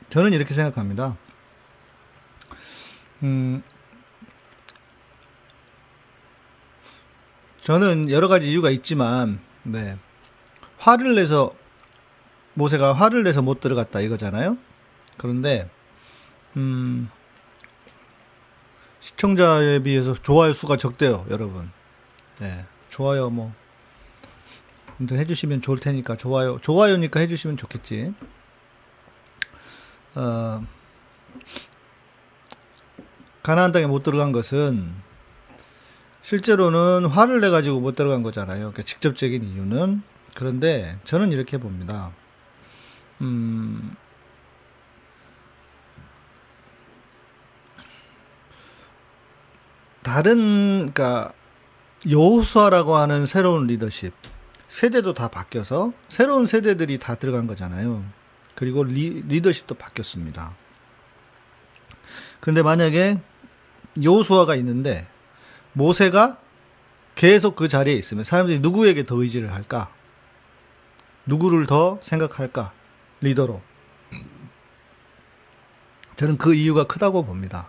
[0.10, 1.18] 저는 이렇게 생각합니다.
[3.24, 3.62] 음,
[7.62, 9.98] 저는 여러 가지 이유가 있지만, 네.
[10.80, 11.54] 화를 내서,
[12.56, 14.58] 모세가 화를 내서 못 들어갔다 이거잖아요?
[15.18, 15.70] 그런데,
[16.58, 17.10] 음,
[19.00, 21.72] 시청자에 비해서 좋아요 수가 적대요, 여러분.
[22.40, 22.66] 네.
[22.90, 23.54] 좋아요, 뭐.
[25.00, 26.60] 아무튼 해주시면 좋을 테니까, 좋아요.
[26.60, 28.14] 좋아요니까 해주시면 좋겠지.
[30.16, 30.62] 어,
[33.44, 34.94] 가나안 땅에 못 들어간 것은
[36.22, 38.60] 실제로는 화를 내 가지고 못 들어간 거잖아요.
[38.60, 40.04] 그러니까 직접적인 이유는
[40.36, 42.12] 그런데 저는 이렇게 봅니다.
[43.22, 43.96] 음,
[50.04, 51.34] 다른 그러니까
[52.10, 54.14] 여호수아라고 하는 새로운 리더십
[54.68, 58.04] 세대도 다 바뀌어서 새로운 세대들이 다 들어간 거잖아요.
[58.56, 60.56] 그리고 리, 리더십도 바뀌었습니다.
[62.40, 63.20] 근데 만약에
[64.02, 65.08] 여호수아가 있는데
[65.74, 66.38] 모세가
[67.16, 69.92] 계속 그 자리에 있으면 사람들이 누구에게 더 의지를 할까?
[71.26, 72.72] 누구를 더 생각할까?
[73.22, 73.62] 리더로.
[76.16, 77.68] 저는 그 이유가 크다고 봅니다.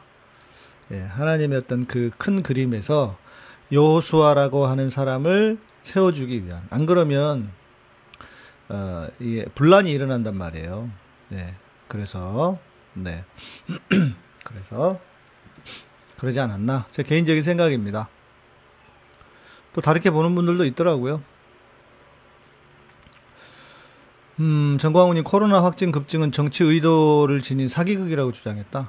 [0.91, 3.17] 예, 하나님의 어떤 그 큰 그림에서
[3.71, 6.67] 여호수아라고 하는 사람을 세워주기 위한.
[6.71, 7.51] 안 그러면
[8.69, 10.91] 어, 이게 분란이 일어난단 말이에요.
[11.33, 11.55] 예,
[11.89, 12.59] 그래서
[12.95, 13.25] 네,
[14.45, 15.01] 그래서
[16.23, 16.87] 그러지 않았나?
[16.93, 18.09] 제 개인적인 생각입니다.
[19.73, 21.21] 또 다르게 보는 분들도 있더라고요.
[24.39, 28.89] 음, 정광훈이 코로나 확진 급증은 정치 의도를 지닌 사기극이라고 주장했다.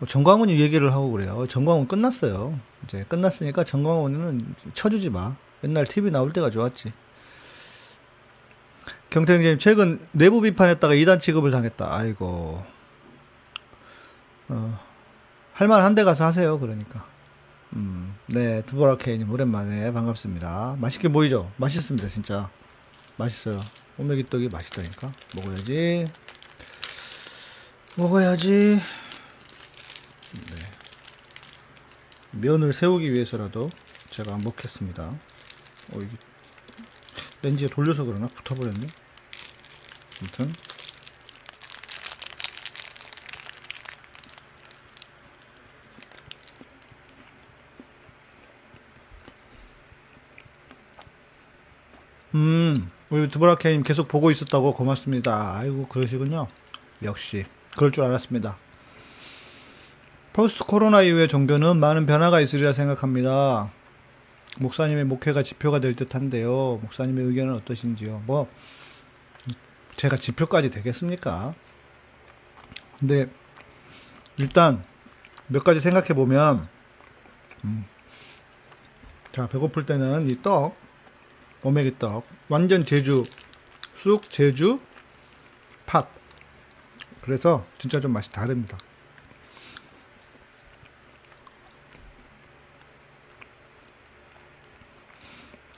[0.00, 1.46] 뭐 정광훈이 얘기를 하고 그래요.
[1.48, 2.60] 정광훈 끝났어요.
[2.84, 5.34] 이제 끝났으니까 정광훈은 쳐주지 마.
[5.64, 6.92] 옛날 TV 나올 때가 좋았지.
[9.08, 11.88] 경태형님 최근 내부 비판했다가 이단 취급을 당했다.
[11.90, 12.62] 아이고.
[14.50, 14.87] 어,
[15.58, 16.56] 할만한 데 가서 하세요.
[16.60, 17.04] 그러니까.
[17.72, 20.76] 음, 네, 두보라 케이님 오랜만에 반갑습니다.
[20.78, 21.50] 맛있게 보이죠?
[21.56, 22.48] 맛있습니다, 진짜.
[23.16, 23.60] 맛있어요.
[23.98, 25.12] 오메기 떡이 맛있다니까.
[25.34, 26.04] 먹어야지.
[27.96, 28.80] 먹어야지.
[30.32, 30.56] 네.
[32.30, 33.68] 면을 세우기 위해서라도
[34.10, 35.06] 제가 먹겠습니다.
[35.06, 36.16] 어, 이게
[37.42, 38.28] 렌즈에 돌려서 그러나?
[38.28, 38.86] 붙어버렸네.
[40.20, 40.67] 아무튼.
[52.34, 55.56] 음, 우리 드보라케님 계속 보고 있었다고 고맙습니다.
[55.58, 56.46] 아이고, 그러시군요.
[57.02, 57.44] 역시.
[57.76, 58.56] 그럴 줄 알았습니다.
[60.32, 63.70] 포스트 코로나 이후의 종교는 많은 변화가 있으리라 생각합니다.
[64.58, 66.78] 목사님의 목회가 지표가 될 듯한데요.
[66.82, 68.22] 목사님의 의견은 어떠신지요?
[68.26, 68.48] 뭐
[69.96, 71.54] 제가 지표까지 되겠습니까?
[72.98, 73.28] 근데
[74.38, 74.84] 일단
[75.48, 76.68] 몇 가지 생각해 보면
[77.64, 77.84] 음,
[79.32, 80.76] 자 배고플 때는 이 떡
[81.62, 83.24] 오메기 떡 완전 제주
[83.94, 84.80] 쑥 제주
[85.86, 86.08] 팥
[87.22, 88.78] 그래서 진짜 좀 맛이 다릅니다.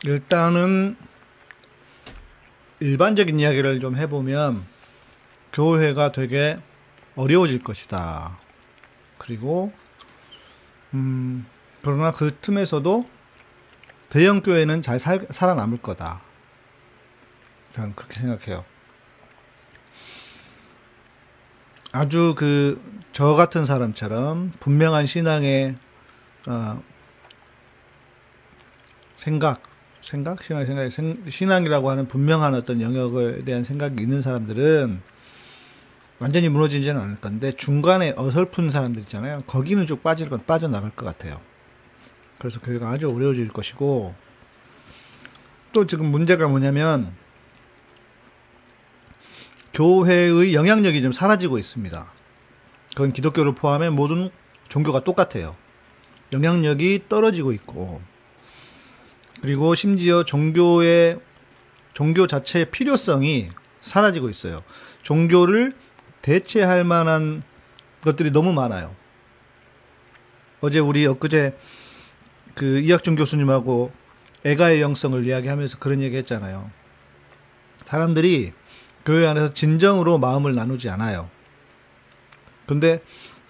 [0.04, 0.96] 일단은
[2.78, 4.64] 일반적인 이야기를 좀 해보면
[5.52, 6.58] 교회가 되게
[7.16, 8.38] 어려워질 것이다.
[9.18, 9.72] 그리고
[10.94, 11.46] 음
[11.82, 13.19] 그러나 그 틈에서도
[14.10, 16.20] 대형 교회는 잘 살, 살아남을 거다.
[17.74, 18.64] 저는 그렇게 생각해요.
[21.92, 25.74] 아주 그 저 같은 사람처럼 분명한 신앙의
[26.48, 26.82] 어,
[29.16, 29.62] 생각
[30.00, 30.88] 생각, 신앙 생각,
[31.28, 35.02] 신앙이라고 하는 분명한 어떤 영역에 대한 생각이 있는 사람들은
[36.18, 39.42] 완전히 무너지지는 않을 건데 중간에 어설픈 사람들 있잖아요.
[39.46, 41.38] 거기는 쭉 빠질 건 빠져나갈 것 같아요.
[42.40, 44.14] 그래서 교회가 아주 어려워질 것이고
[45.72, 47.14] 또 지금 문제가 뭐냐면
[49.74, 52.12] 교회의 영향력이 좀 사라지고 있습니다.
[52.96, 54.30] 그건 기독교를 포함해 모든
[54.68, 55.54] 종교가 똑같아요.
[56.32, 58.00] 영향력이 떨어지고 있고
[59.42, 61.20] 그리고 심지어 종교의
[61.92, 63.50] 종교 자체의 필요성이
[63.82, 64.62] 사라지고 있어요.
[65.02, 65.74] 종교를
[66.22, 67.42] 대체할 만한
[68.02, 68.96] 것들이 너무 많아요.
[70.62, 71.54] 어제 우리 엊그제
[72.60, 73.90] 그 이학준 교수님하고
[74.44, 76.70] 애가의 영성을 이야기하면서 그런 얘기 했잖아요.
[77.84, 78.52] 사람들이
[79.06, 81.30] 교회 안에서 진정으로 마음을 나누지 않아요.
[82.66, 83.02] 근데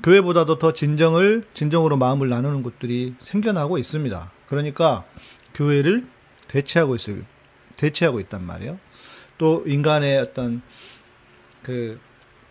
[0.05, 4.31] 교회보다도 더 진정을, 진정으로 마음을 나누는 곳들이 생겨나고 있습니다.
[4.47, 5.05] 그러니까
[5.55, 6.07] 교회를
[6.47, 7.17] 대체하고 있어요.
[7.79, 8.79] 대체하고 있단 말이에요.
[9.39, 10.63] 또 인간의 어떤
[11.65, 11.99] 그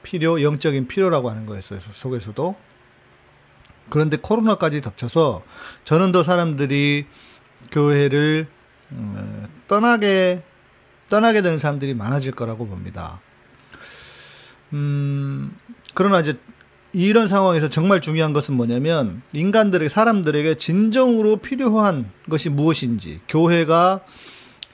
[0.04, 2.58] 필요, 영적인 필요라고 하는 거에서 속에서도
[3.90, 5.44] 그런데 코로나까지 덮쳐서
[5.86, 7.06] 저는 더 사람들이
[7.72, 8.48] 교회를
[8.92, 10.44] 음, 떠나게
[11.10, 13.20] 떠나게 되는 사람들이 많아질 거라고 봅니다.
[14.74, 15.56] 음,
[15.94, 16.38] 그러나 이제
[16.94, 24.02] 이런 상황에서 정말 중요한 것은 뭐냐면 인간들에게 사람들에게 진정으로 필요한 것이 무엇인지 교회가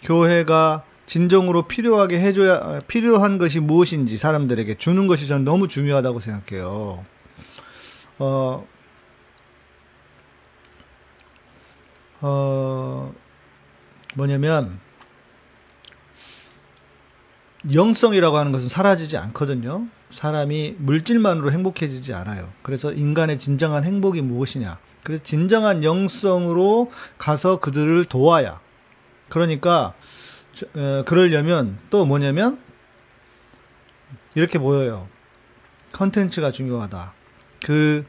[0.01, 7.03] 교회가 진정으로 필요하게 해줘야 필요한 것이 무엇인지 사람들에게 주는 것이 저는 너무 중요하다고 생각해요.
[8.17, 8.65] 어,
[12.21, 13.13] 어,
[14.15, 14.79] 뭐냐면
[17.73, 19.87] 영성이라고 하는 것은 사라지지 않거든요.
[20.11, 22.49] 사람이 물질만으로 행복해지지 않아요.
[22.61, 24.77] 그래서 인간의 진정한 행복이 무엇이냐?
[25.03, 28.59] 그래서 진정한 영성으로 가서 그들을 도와야.
[29.29, 29.93] 그러니까
[30.75, 32.59] 어, 그러려면 또 뭐냐면
[34.35, 35.07] 이렇게 보여요.
[35.91, 37.13] 컨텐츠가 중요하다.
[37.63, 38.05] 그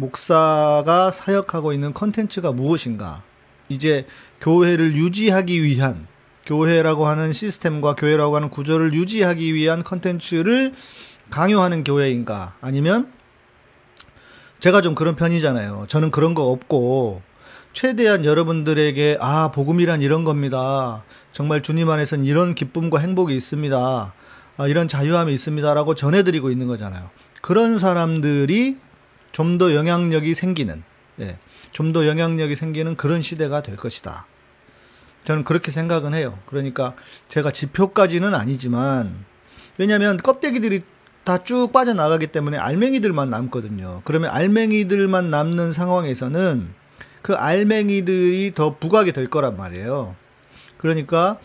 [0.00, 3.22] 목사가 사역하고 있는 컨텐츠가 무엇인가?
[3.68, 4.06] 이제
[4.40, 6.06] 교회를 유지하기 위한
[6.46, 10.72] 교회라고 하는 시스템과 교회라고 하는 구조를 유지하기 위한 컨텐츠를
[11.28, 12.54] 강요하는 교회인가?
[12.62, 13.12] 아니면
[14.58, 15.84] 제가 좀 그런 편이잖아요.
[15.88, 17.22] 저는 그런 거 없고
[17.72, 21.04] 최대한 여러분들에게 아 복음이란 이런 겁니다.
[21.30, 24.14] 정말 주님 안에서는 이런 기쁨과 행복이 있습니다.
[24.56, 27.10] 아, 이런 자유함이 있습니다라고 전해드리고 있는 거잖아요.
[27.40, 28.78] 그런 사람들이
[29.32, 30.82] 좀 더 영향력이 생기는,
[31.20, 31.38] 예,
[31.72, 34.26] 좀 더 영향력이 생기는 그런 시대가 될 것이다.
[35.24, 36.38] 저는 그렇게 생각은 해요.
[36.46, 36.94] 그러니까
[37.28, 39.24] 제가 지표까지는 아니지만
[39.78, 40.80] 왜냐하면 껍데기들이
[41.24, 44.00] 다 쭉 빠져나가기 때문에 알맹이들만 남거든요.
[44.04, 46.68] 그러면 알맹이들만 남는 상황에서는
[47.22, 50.16] 그 알맹이들이 더 부각이 될 거란 말이에요.
[50.78, 51.38] 그러니까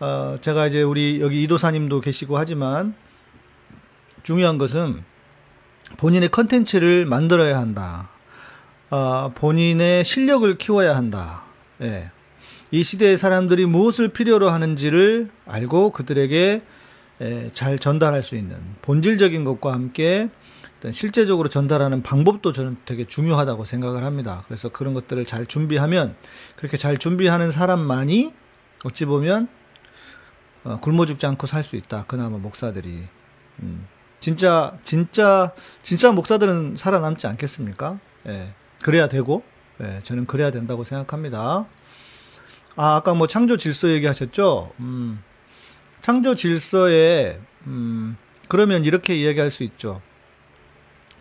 [0.00, 2.94] 어 제가 이제 우리 여기 이도사님도 계시고 하지만
[4.24, 5.04] 중요한 것은
[5.96, 8.10] 본인의 컨텐츠를 만들어야 한다.
[8.90, 11.42] 어 본인의 실력을 키워야 한다.
[11.80, 12.10] 예.
[12.70, 16.62] 이 시대의 사람들이 무엇을 필요로 하는지를 알고 그들에게
[17.52, 20.30] 잘 전달할 수 있는 본질적인 것과 함께
[20.90, 24.42] 실제적으로 전달하는 방법도 저는 되게 중요하다고 생각을 합니다.
[24.46, 26.16] 그래서 그런 것들을 잘 준비하면
[26.56, 28.32] 그렇게 잘 준비하는 사람만이
[28.84, 29.48] 어찌 보면
[30.64, 32.04] 어, 굶어 죽지 않고 살 수 있다.
[32.08, 33.04] 그나마 목사들이
[33.62, 33.86] 음.
[34.22, 37.98] 진짜 진짜 진짜 목사들은 살아남지 않겠습니까?
[38.28, 38.54] 예.
[38.80, 39.42] 그래야 되고
[39.80, 41.66] 예, 저는 그래야 된다고 생각합니다.
[42.76, 44.72] 아, 아까 뭐 창조 질서 얘기하셨죠?
[44.78, 45.22] 음,
[46.00, 50.00] 창조 질서에, 음, 그러면 이렇게 이야기할 수 있죠.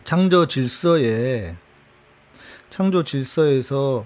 [0.03, 1.55] 창조 질서에,
[2.69, 4.05] 창조 질서에서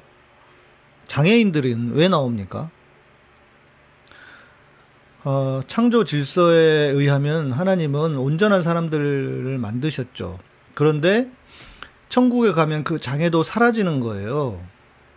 [1.08, 2.71] 장애인들은 왜 나옵니까?
[5.27, 10.38] 어, 창조 질서에 의하면 하나님은 온전한 사람들을 만드셨죠.
[10.75, 11.31] 그런데
[12.09, 14.61] 천국에 가면 그 장애도 사라지는 거예요.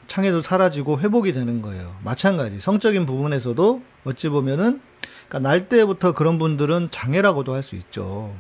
[0.07, 1.95] 창에도 사라지고 회복이 되는 거예요.
[2.03, 4.81] 마찬가지 성적인 부분에서도 어찌 보면은
[5.29, 8.35] 그러니까 날 때부터 그런 분들은 장애라고도 할 수 있죠.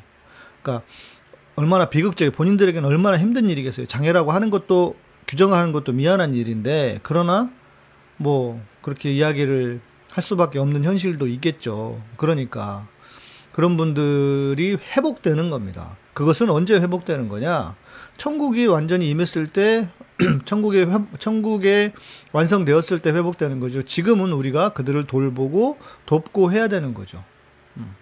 [0.62, 0.86] 그러니까
[1.54, 3.84] 얼마나 비극적이 본인들에게는 얼마나 힘든 일이겠어요.
[3.84, 7.50] 장애라고 하는 것도 규정하는 것도 미안한 일인데 그러나
[8.16, 9.80] 뭐 그렇게 이야기를
[10.18, 12.02] 할 수밖에 없는 현실도 있겠죠.
[12.16, 12.88] 그러니까
[13.52, 15.96] 그런 분들이 회복되는 겁니다.
[16.12, 17.76] 그것은 언제 회복되는 거냐?
[18.16, 19.88] 천국이 완전히 임했을 때
[20.44, 20.88] 천국에
[21.20, 21.92] 천국에
[22.32, 23.84] 완성되었을 때 회복되는 거죠.
[23.84, 27.22] 지금은 우리가 그들을 돌보고 돕고 해야 되는 거죠.
[27.76, 27.94] 음.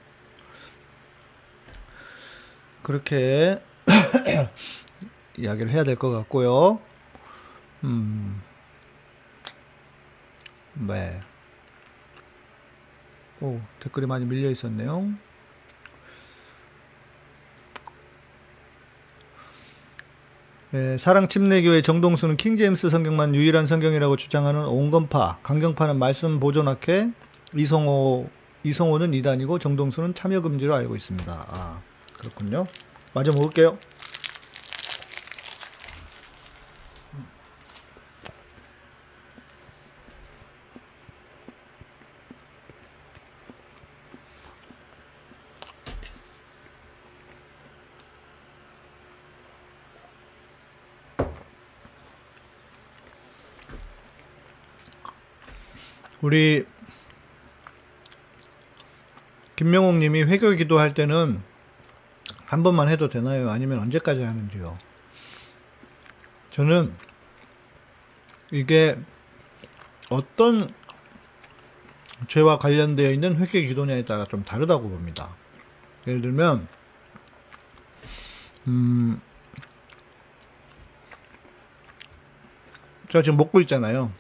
[2.83, 3.59] 그렇게
[5.37, 6.81] 이야기를 해야 될 것 같고요.
[7.85, 8.40] 음.
[10.72, 11.20] 네.
[13.40, 15.11] 오, 댓글이 많이 밀려 있었네요.
[20.75, 27.11] 예, 사랑 침례교회 정동수는 킹제임스 성경만 유일한 성경이라고 주장하는 온건파, 강경파는 말씀 보존학회,
[27.55, 28.29] 이성호
[28.64, 31.46] 이성호는 이단이고 정동수는 참여 금지로 알고 있습니다.
[31.48, 31.81] 아,
[32.19, 32.67] 그렇군요.
[33.15, 33.79] 마저 먹을게요.
[56.27, 56.66] 우리
[59.54, 61.40] 김명옥 님이 회교 기도할 때는
[62.46, 63.48] 한 번만 해도 되나요?
[63.48, 64.77] 아니면 언제까지 하는지요?
[66.50, 66.92] 저는
[68.50, 68.98] 이게
[70.10, 70.68] 어떤
[72.27, 75.37] 죄와 관련되어 있는 회개 기도냐에 따라 좀 다르다고 봅니다.
[76.08, 76.66] 예를 들면
[78.66, 79.20] 음
[83.10, 84.10] 제가 지금 먹고 있잖아요.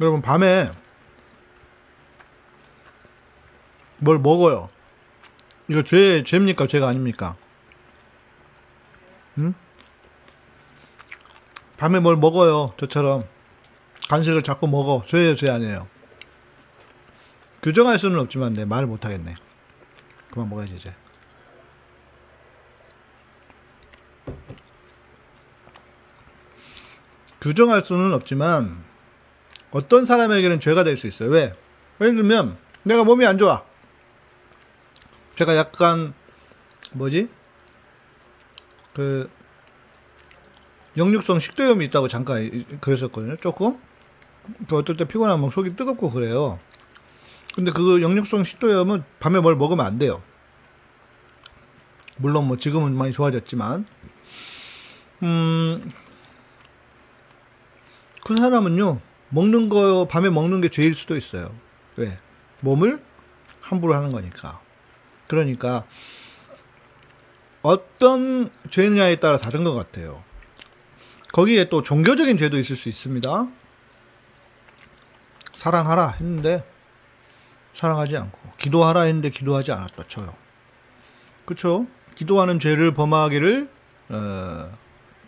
[0.00, 0.70] 여러분 밤에
[3.98, 4.68] 뭘 먹어요.
[5.68, 7.36] 이거 죄 죄입니까 죄가 아닙니까?
[9.38, 9.54] 응?
[11.76, 12.72] 밤에 뭘 먹어요.
[12.76, 13.24] 저처럼
[14.08, 15.02] 간식을 자꾸 먹어.
[15.06, 15.86] 죄예요, 죄 아니에요.
[17.62, 19.34] 규정할 수는 없지만 내 말을 못 하겠네.
[20.30, 20.94] 그만 먹어야지 이제.
[27.40, 28.84] 규정할 수는 없지만
[29.74, 31.30] 어떤 사람에게는 죄가 될 수 있어요.
[31.30, 31.52] 왜?
[32.00, 33.64] 예를 들면 내가 몸이 안 좋아.
[35.34, 36.14] 제가 약간
[36.92, 37.28] 뭐지?
[38.94, 39.28] 그
[40.96, 43.36] 역류성 식도염이 있다고 잠깐 그랬었거든요.
[43.36, 43.76] 조금.
[44.68, 46.60] 그 어떨 때 피곤하면 속이 뜨겁고 그래요.
[47.56, 50.22] 근데 그 역류성 식도염은 밤에 뭘 먹으면 안 돼요.
[52.16, 53.84] 물론 뭐 지금은 많이 좋아졌지만,
[55.24, 55.92] 음,
[58.24, 59.00] 그 사람은요,
[59.34, 61.52] 먹는 거, 밤에 먹는 게 죄일 수도 있어요.
[61.96, 62.16] 왜?
[62.60, 63.02] 몸을
[63.60, 64.60] 함부로 하는 거니까.
[65.26, 65.84] 그러니까,
[67.60, 70.22] 어떤 죄냐에 따라 다른 것 같아요.
[71.32, 73.48] 거기에 또 종교적인 죄도 있을 수 있습니다.
[75.52, 76.64] 사랑하라 했는데
[77.72, 80.32] 사랑하지 않고 기도하라 했는데 기도하지 않았다 쳐요.
[81.44, 81.86] 그렇죠?
[82.14, 83.68] 기도하는 죄를 범하기를
[84.10, 84.70] 어,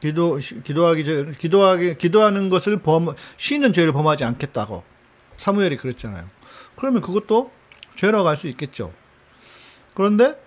[0.07, 4.85] 기도 기도하기 전 기도하기 기도하는 것을 범 쉬는 죄를 범하지 않겠다고
[5.37, 6.25] 사무엘이 그랬잖아요.
[6.77, 7.51] 그러면 그것도
[7.97, 8.93] 죄라고 할 수 있겠죠.
[9.95, 10.41] 그런데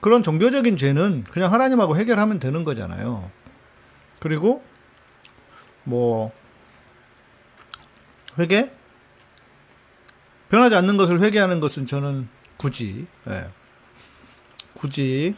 [0.00, 3.30] 그런 종교적인 죄는 그냥 하나님하고 해결하면 되는 거잖아요.
[4.18, 4.62] 그리고
[5.84, 6.32] 뭐
[8.38, 8.70] 회개
[10.50, 12.28] 변하지 않는 것을 회개하는 것은 저는
[12.58, 13.48] 굳이 예.
[14.74, 15.34] 굳이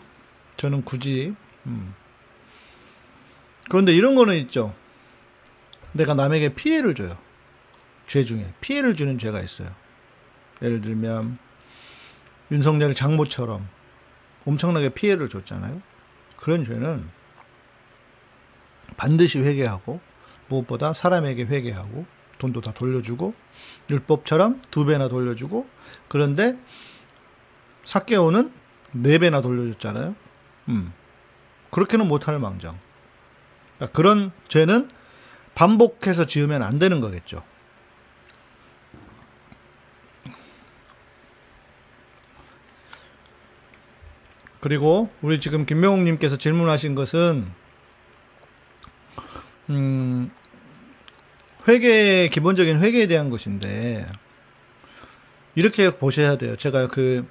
[0.56, 1.34] 저는 굳이
[1.66, 1.94] 음.
[3.68, 4.74] 그런데 이런 거는 있죠.
[5.92, 7.16] 내가 남에게 피해를 줘요.
[8.06, 9.68] 죄 중에 피해를 주는 죄가 있어요.
[10.62, 11.38] 예를 들면
[12.50, 13.66] 윤석열 장모처럼
[14.44, 15.80] 엄청나게 피해를 줬잖아요.
[16.36, 17.08] 그런 죄는
[18.96, 20.00] 반드시 회개하고
[20.48, 22.06] 무엇보다 사람에게 회개하고
[22.38, 23.34] 돈도 다 돌려주고
[23.90, 25.66] 율법처럼 두 배나 돌려주고
[26.08, 26.58] 그런데
[27.84, 28.52] 사개오는
[28.92, 30.14] 네 배나 돌려줬잖아요.
[30.68, 30.92] 음.
[31.70, 32.78] 그렇게는 못할 망정.
[33.84, 34.88] 그러니까 그런 죄는
[35.54, 37.42] 반복해서 지으면 안 되는 거겠죠.
[44.60, 47.46] 그리고 우리 지금 김명욱님께서 질문하신 것은
[49.70, 50.30] 음,
[51.68, 54.06] 회계 기본적인 회계에 대한 것인데
[55.54, 56.56] 이렇게 보셔야 돼요.
[56.56, 57.26] 제가 그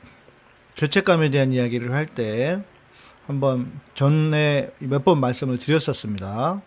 [0.76, 2.64] 죄책감에 대한 이야기를 할 때
[3.26, 6.62] 한번 전에 몇 번 말씀을 드렸었습니다.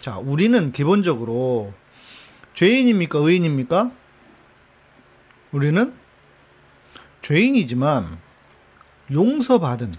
[0.00, 1.72] 자, 우리는 기본적으로
[2.54, 3.18] 죄인입니까?
[3.18, 3.92] 의인입니까?
[5.52, 5.94] 우리는
[7.22, 8.18] 죄인이지만
[9.12, 9.92] 용서받은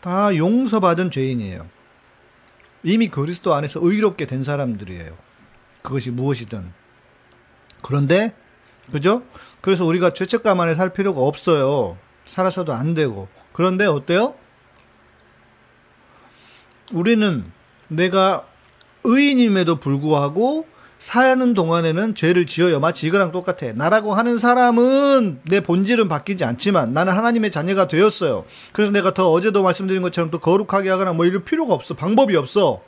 [0.00, 1.66] 다 용서받은 죄인이에요.
[2.82, 5.16] 이미 그리스도 안에서 의롭게 된 사람들이에요.
[5.82, 6.72] 그것이 무엇이든.
[7.82, 8.34] 그런데
[8.90, 9.22] 그죠?
[9.60, 11.96] 그래서 우리가 죄책감 안에 살 필요가 없어요.
[12.26, 13.28] 살아서도 안 되고.
[13.52, 14.34] 그런데 어때요?
[16.92, 17.44] 우리는
[17.88, 18.46] 내가
[19.04, 20.66] 의인임에도 불구하고
[20.98, 22.78] 사는 동안에는 죄를 지어요.
[22.78, 23.72] 마치 이거랑 똑같아.
[23.74, 28.44] 나라고 하는 사람은 내 본질은 바뀌지 않지만 나는 하나님의 자녀가 되었어요.
[28.72, 31.94] 그래서 내가 더 어제도 말씀드린 것처럼 또 거룩하게 하거나 뭐 이럴 필요가 없어.
[31.94, 32.82] 방법이 없어.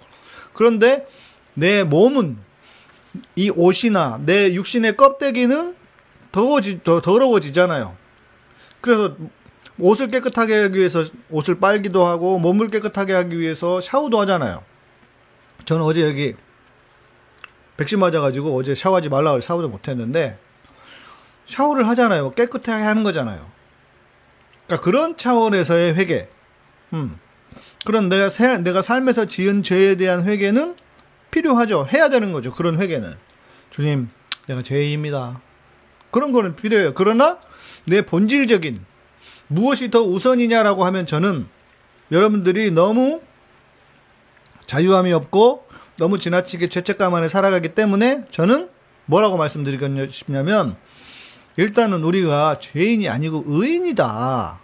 [0.52, 1.08] 그런데
[1.54, 2.38] 내 몸은
[3.34, 5.74] 이 옷이나 내 육신의 껍데기는
[6.30, 7.96] 더워지, 더 더러워지잖아요.
[8.80, 9.16] 그래서
[9.78, 14.62] 옷을 깨끗하게 하기 위해서 옷을 빨기도 하고 몸을 깨끗하게 하기 위해서 샤워도 하잖아요.
[15.64, 16.34] 저는 어제 여기
[17.76, 20.38] 백신 맞아가지고 어제 샤워하지 말라고 샤워도 못했는데
[21.46, 22.30] 샤워를 하잖아요.
[22.30, 23.50] 깨끗하게 하는 거잖아요.
[24.66, 26.28] 그러니까 그런 차원에서의 회개.
[26.92, 27.18] 음.
[27.84, 30.76] 그런 내가 내가 삶에서 지은 죄에 대한 회개는
[31.30, 31.86] 필요하죠.
[31.92, 32.52] 해야 되는 거죠.
[32.52, 33.16] 그런 회개는.
[33.70, 34.08] 주님,
[34.46, 35.40] 내가 죄인입니다.
[36.10, 36.94] 그런 거는 필요해요.
[36.94, 37.38] 그러나
[37.84, 38.80] 내 본질적인
[39.48, 41.46] 무엇이 더 우선이냐라고 하면 저는
[42.10, 43.20] 여러분들이 너무
[44.66, 45.66] 자유함이 없고
[45.96, 48.68] 너무 지나치게 죄책감 안에 살아가기 때문에 저는
[49.06, 50.76] 뭐라고 말씀드리고 싶냐면
[51.56, 54.60] 일단은 우리가 죄인이 아니고 의인이다.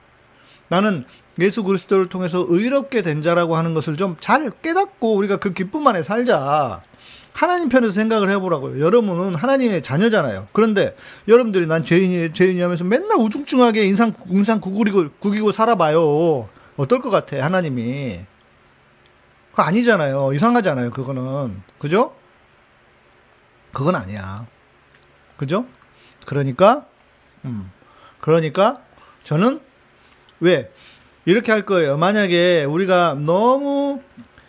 [0.68, 1.04] 나는
[1.38, 6.02] 예수 그리스도를 통해서 의롭게 된 자라고 하는 것을 좀 잘 깨닫고 우리가 그 기쁨 안에
[6.02, 6.82] 살자.
[7.32, 8.80] 하나님 편에서 생각을 해보라고요.
[8.80, 10.48] 여러분은 하나님의 자녀잖아요.
[10.52, 10.96] 그런데
[11.28, 16.48] 여러분들이 난 죄인이 죄인이 하면서 맨날 우중충하게 인상 인상 구기고 구기고 살아봐요.
[16.76, 18.20] 어떨 것 같아 하나님이?
[19.50, 20.32] 그거 아니잖아요.
[20.32, 20.90] 이상하잖아요.
[20.90, 22.14] 그거는 그죠?
[23.72, 24.46] 그건 아니야.
[25.36, 25.66] 그죠?
[26.26, 26.86] 그러니까
[27.44, 27.70] 음
[28.20, 28.82] 그러니까
[29.24, 29.60] 저는
[30.40, 30.70] 왜
[31.24, 31.96] 이렇게 할 거예요.
[31.96, 34.02] 만약에 우리가 너무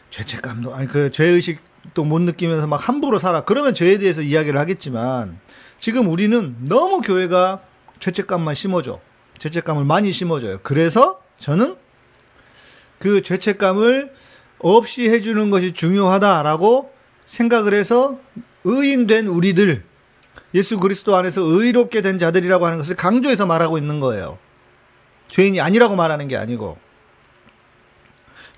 [0.09, 3.43] 죄책감도 아니 그 죄의식 도못 느끼면서 막 함부로 살아.
[3.43, 5.39] 그러면 죄에 대해서 이야기를 하겠지만
[5.79, 7.61] 지금 우리는 너무 교회가
[7.99, 8.99] 죄책감만 심어줘.
[9.39, 10.59] 죄책감을 많이 심어줘요.
[10.61, 11.75] 그래서 저는
[12.99, 14.13] 그 죄책감을
[14.59, 16.93] 없이 해주는 것이 중요하다라고
[17.25, 18.19] 생각을 해서
[18.63, 19.84] 의인된 우리들,
[20.53, 24.38] 예수 그리스도 안에서 의롭게 된 자들이라고 하는 것을 강조해서 말하고 있는 거예요.
[25.29, 26.77] 죄인이 아니라고 말하는 게 아니고.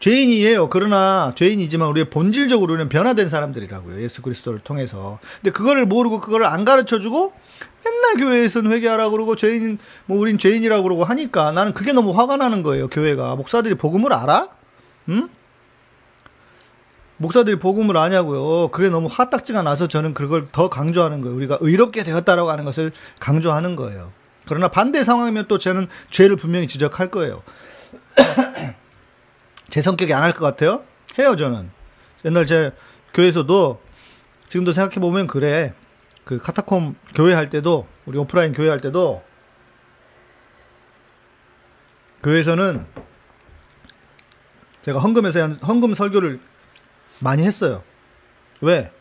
[0.04, 0.68] 죄인이에요.
[0.68, 4.02] 그러나 죄인이지만 우리의 본질적으로는 변화된 사람들이라고요.
[4.02, 5.18] 예수 그리스도를 통해서.
[5.42, 7.32] 근데 그거를 모르고 그거를 안 가르쳐 주고
[7.86, 12.64] 맨날 교회에서는 회개하라고 그러고 죄인 뭐 우린 죄인이라고 그러고 하니까 나는 그게 너무 화가 나는
[12.64, 12.90] 거예요.
[12.90, 14.50] 교회가 목사들이 복음을 알아?
[15.08, 15.30] 응?
[17.16, 18.72] 목사들이 복음을 아냐고요.
[18.74, 21.34] 그게 너무 화딱지가 나서 저는 그걸 더 강조하는 거예요.
[21.38, 22.92] 우리가 의롭게 되었다라고 하는 것을
[23.22, 24.12] 강조하는 거예요.
[24.48, 27.42] 그러나 반대 상황이면 또 저는 죄를 분명히 지적할 거예요.
[29.74, 30.84] 제 성격이 안 할 것 같아요?
[31.18, 31.72] 해요, 저는.
[32.26, 32.72] 옛날 제
[33.16, 33.82] 교회에서도
[34.48, 35.74] 지금도 생각해 보면 그래.
[36.26, 39.24] 그 카타콤 교회 할 때도 우리 오프라인 교회 할 때도
[42.22, 42.86] 교회에서는
[44.84, 46.40] 제가 헌금에서 헌금 설교를
[47.20, 47.82] 많이 했어요.
[48.62, 48.92] 왜?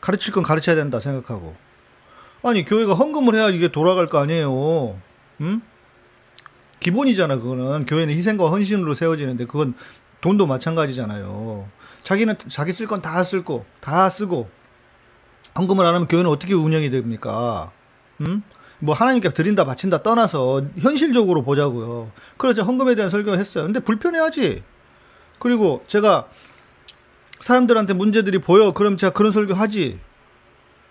[0.00, 1.56] 가르칠 건 가르쳐야 된다 생각하고.
[2.44, 4.96] 아니, 교회가 헌금을 해야 이게 돌아갈 거 아니에요.
[5.40, 5.60] 응?
[6.78, 7.84] 기본이잖아, 그거는.
[7.84, 9.74] 교회는 희생과 헌신으로 세워지는데, 그건
[10.20, 11.68] 돈도 마찬가지잖아요.
[12.00, 14.50] 자기는 자기 쓸 건 다 쓸고, 다 쓰고,
[15.56, 17.72] 헌금을 안 하면 교회는 어떻게 운영이 됩니까?
[18.20, 18.42] 응?
[18.78, 22.10] 뭐 하나님께 드린다 바친다 떠나서 현실적으로 보자고요.
[22.38, 23.64] 그래서 헌금에 대한 설교를 했어요.
[23.64, 24.62] 근데 불편해하지.
[25.38, 26.28] 그리고 제가
[27.40, 28.72] 사람들한테 문제들이 보여.
[28.72, 29.98] 그럼 제가 그런 설교 하지.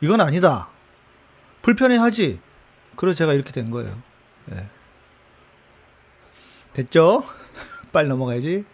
[0.01, 0.69] 이건 아니다.
[1.61, 2.39] 불편해 하지.
[2.95, 3.99] 그래서 제가 이렇게 된 거예요.
[4.45, 4.67] 네.
[6.73, 7.23] 됐죠?
[7.91, 8.65] 빨리 넘어가야지.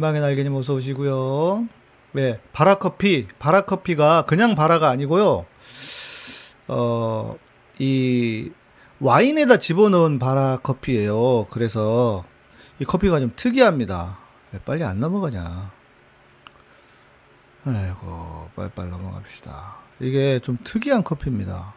[0.00, 1.68] 희망의 날개님 어서 오시고요.
[2.12, 3.28] 네, 바라커피.
[3.38, 5.44] 바라커피가 그냥 바라가 아니고요.
[6.68, 7.36] 어,
[7.78, 8.50] 이
[8.98, 11.48] 와인에다 집어넣은 바라커피예요.
[11.50, 12.24] 그래서
[12.78, 14.18] 이 커피가 좀 특이합니다.
[14.52, 15.70] 왜 빨리 안 넘어가냐.
[17.66, 19.76] 아이고, 빨리빨리 넘어갑시다.
[20.00, 21.74] 이게 좀 특이한 커피입니다.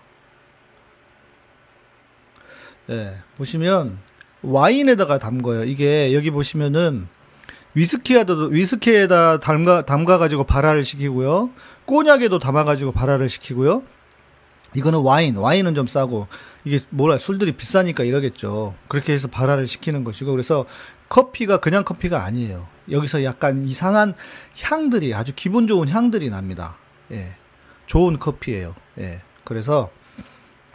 [2.88, 4.00] 네, 보시면
[4.44, 5.66] 와인에다가 담궈요.
[5.66, 7.10] 이게 여기 보시면은
[7.76, 11.50] 위스키에다 위스키에다 담가 담가 가지고 발화를 시키고요.
[11.86, 13.84] 꼬냑에도 담아 가지고 발화를 시키고요.
[14.76, 16.28] 이거는 와인, 와인은 좀 싸고
[16.66, 18.76] 이게 뭐라 술들이 비싸니까 이러겠죠.
[18.88, 20.66] 그렇게 해서 발화를 시키는 것이고 그래서
[21.10, 22.68] 커피가 그냥 커피가 아니에요.
[22.90, 24.14] 여기서 약간 이상한
[24.62, 26.78] 향들이 아주 기분 좋은 향들이 납니다.
[27.12, 27.36] 예.
[27.86, 28.76] 좋은 커피예요.
[29.00, 29.22] 예.
[29.44, 29.92] 그래서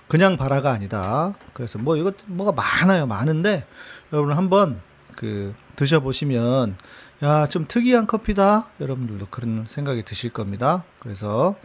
[0.07, 1.35] 그냥 바라가 아니다.
[1.53, 3.07] 그래서 뭐 이것 뭐가 많아요.
[3.07, 3.67] 많은데
[4.13, 4.81] 여러분 한번
[5.19, 6.77] 그 드셔보시면
[7.25, 8.69] 야 좀 특이한 커피다.
[8.81, 10.85] 여러분들도 그런 생각이 드실 겁니다.
[11.01, 11.57] 그래서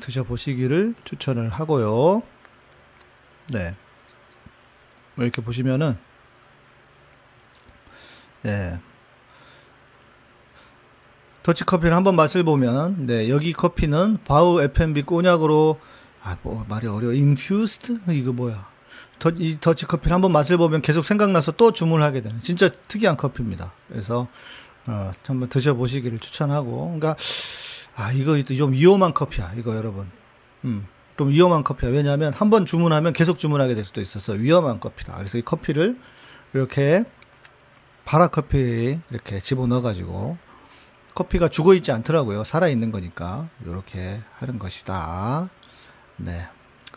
[0.00, 2.22] 드셔보시기를 추천을 하고요.
[3.52, 3.76] 네.
[5.14, 5.96] 뭐 이렇게 보시면은
[8.46, 8.80] 예.
[11.44, 15.78] 더치 커피를 한번 맛을 보면 네 여기 커피는 바우 F&B 꼬냑으로
[16.24, 18.68] 아 뭐 말이 어려워 infused 이거 뭐야
[19.20, 23.16] 더, 이 더치 커피를 한번 맛을 보면 계속 생각나서 또 주문을 하게 되는 진짜 특이한
[23.16, 23.72] 커피입니다.
[23.88, 24.26] 그래서
[24.88, 27.14] 어, 한번 드셔보시기를 추천하고 그러니까
[27.94, 30.10] 아 이거 좀 위험한 커피야 이거 여러분
[30.64, 30.86] 음.
[31.16, 35.16] 좀 위험한 커피야 왜냐하면 한 번 주문하면 계속 주문하게 될 수도 있어서 위험한 커피다.
[35.16, 35.98] 그래서 이 커피를
[36.54, 37.04] 이렇게
[38.06, 40.38] 바라 커피 이렇게 집어넣어 가지고
[41.14, 42.44] 커피가 죽어 있지 않더라고요.
[42.44, 45.50] 살아 있는 거니까 이렇게 하는 것이다.
[46.16, 46.48] 네.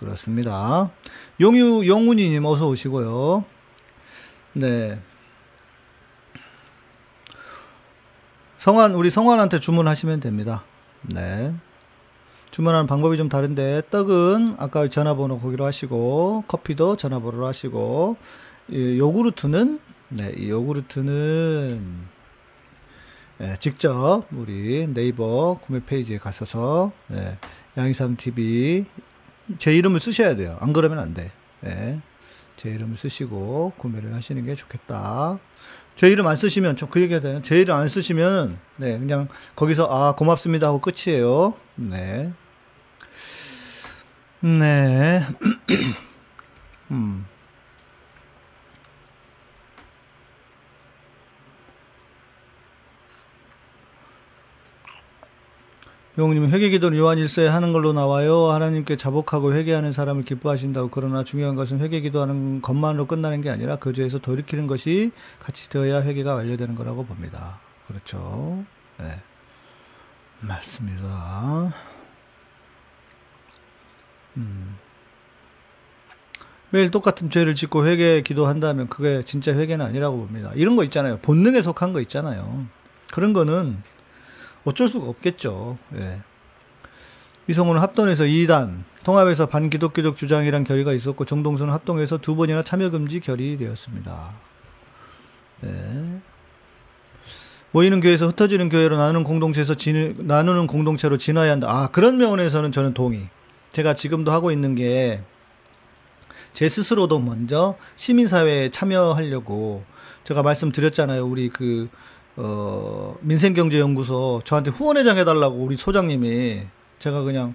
[0.03, 0.91] 그렇습니다.
[1.39, 3.45] 용유 영훈이 님 어서 오시고요.
[4.53, 4.99] 네.
[8.57, 10.63] 성환 우리 성환한테 주문하시면 됩니다.
[11.03, 11.53] 네.
[12.51, 18.17] 주문하는 방법이 좀 다른데 떡은 아까 전화번호 거기로 하시고 커피도 전화번호로 하시고
[18.71, 19.79] 요구르트는
[20.09, 22.13] 네, 이 요구르트는
[23.37, 27.37] 네, 직접 우리 네이버 구매 페이지에 가셔서 네,
[27.77, 28.85] 양이삼 TV
[29.59, 30.57] 제 이름을 쓰셔야 돼요.
[30.59, 31.31] 안 그러면 안 돼.
[31.61, 31.99] 네,
[32.57, 35.39] 제 이름을 쓰시고 구매를 하시는 게 좋겠다.
[35.95, 39.87] 제 이름 안 쓰시면 좀 그 얘기가 되는 제 이름 안 쓰시면 네 그냥 거기서
[39.89, 41.53] 아 고맙습니다 하고 끝이에요.
[41.75, 42.31] 네.
[44.41, 45.25] 네.
[46.91, 47.25] 음.
[56.17, 58.51] 용님 회개 기도는 요한 일서에 하는 걸로 나와요.
[58.51, 60.89] 하나님께 자복하고 회개하는 사람을 기뻐하신다고.
[60.89, 66.03] 그러나 중요한 것은 회개 기도하는 것만으로 끝나는 게 아니라 그 죄에서 돌이키는 것이 같이 되어야
[66.03, 67.59] 회개가 완료되는 거라고 봅니다.
[67.87, 68.63] 그렇죠.
[68.99, 69.19] 네.
[70.41, 71.73] 맞습니다.
[74.37, 74.77] 음.
[76.69, 80.51] 매일 똑같은 죄를 짓고 회개 기도한다면 그게 진짜 회개는 아니라고 봅니다.
[80.53, 81.17] 이런 거 있잖아요.
[81.19, 82.65] 본능에 속한 거 있잖아요.
[83.11, 83.81] 그런 거는
[84.65, 85.77] 어쩔 수가 없겠죠.
[85.95, 86.21] 예.
[87.47, 94.33] 이성훈은 합동에서 2단, 통합에서 반기독교적 주장이란 결의가 있었고 정동수는 합동에서 두 번이나 참여 금지 결의되었습니다.
[95.65, 96.21] 예.
[97.71, 101.67] 모이는 교회에서 흩어지는 교회로 나누는 공동체에서 진, 나누는 공동체로 진화해야 한다.
[101.69, 103.29] 아 그런 면에서는 저는 동의.
[103.71, 105.23] 제가 지금도 하고 있는 게
[106.53, 109.83] 제 스스로도 먼저 시민사회에 참여하려고
[110.23, 111.25] 제가 말씀드렸잖아요.
[111.25, 111.89] 우리 그
[112.35, 116.63] 어, 민생경제연구소 저한테 후원회장 해달라고 우리 소장님이
[116.99, 117.53] 제가 그냥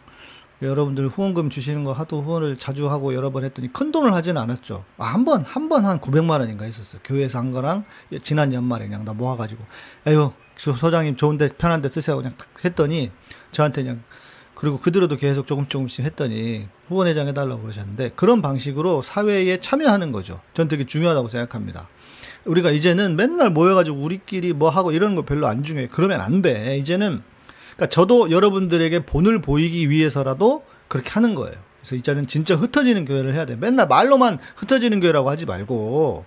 [0.60, 4.84] 여러분들 후원금 주시는 거 하도 후원을 자주 하고 여러 번 했더니 큰 돈을 하지는 않았죠.
[4.96, 7.00] 아, 한 번, 한 번 한 900만 원인가 했었어요.
[7.04, 7.84] 교회에서 한 거랑
[8.22, 9.62] 지난 연말에 그냥 다 모아가지고.
[10.08, 12.16] 에휴, 소장님 좋은데 편한데 쓰세요.
[12.16, 13.12] 그냥 탁 했더니
[13.52, 14.02] 저한테 그냥
[14.58, 20.40] 그리고 그대로도 계속 조금씩 조금씩 했더니 후원회장 해달라고 그러셨는데 그런 방식으로 사회에 참여하는 거죠.
[20.52, 21.86] 전 되게 중요하다고 생각합니다.
[22.44, 25.88] 우리가 이제는 맨날 모여가지고 우리끼리 뭐 하고 이런 거 별로 안 중요해.
[25.92, 26.76] 그러면 안 돼.
[26.76, 27.22] 이제는
[27.76, 31.54] 그러니까 저도 여러분들에게 본을 보이기 위해서라도 그렇게 하는 거예요.
[31.80, 33.54] 그래서 이제는 진짜 흩어지는 교회를 해야 돼.
[33.54, 36.24] 맨날 말로만 흩어지는 교회라고 하지 말고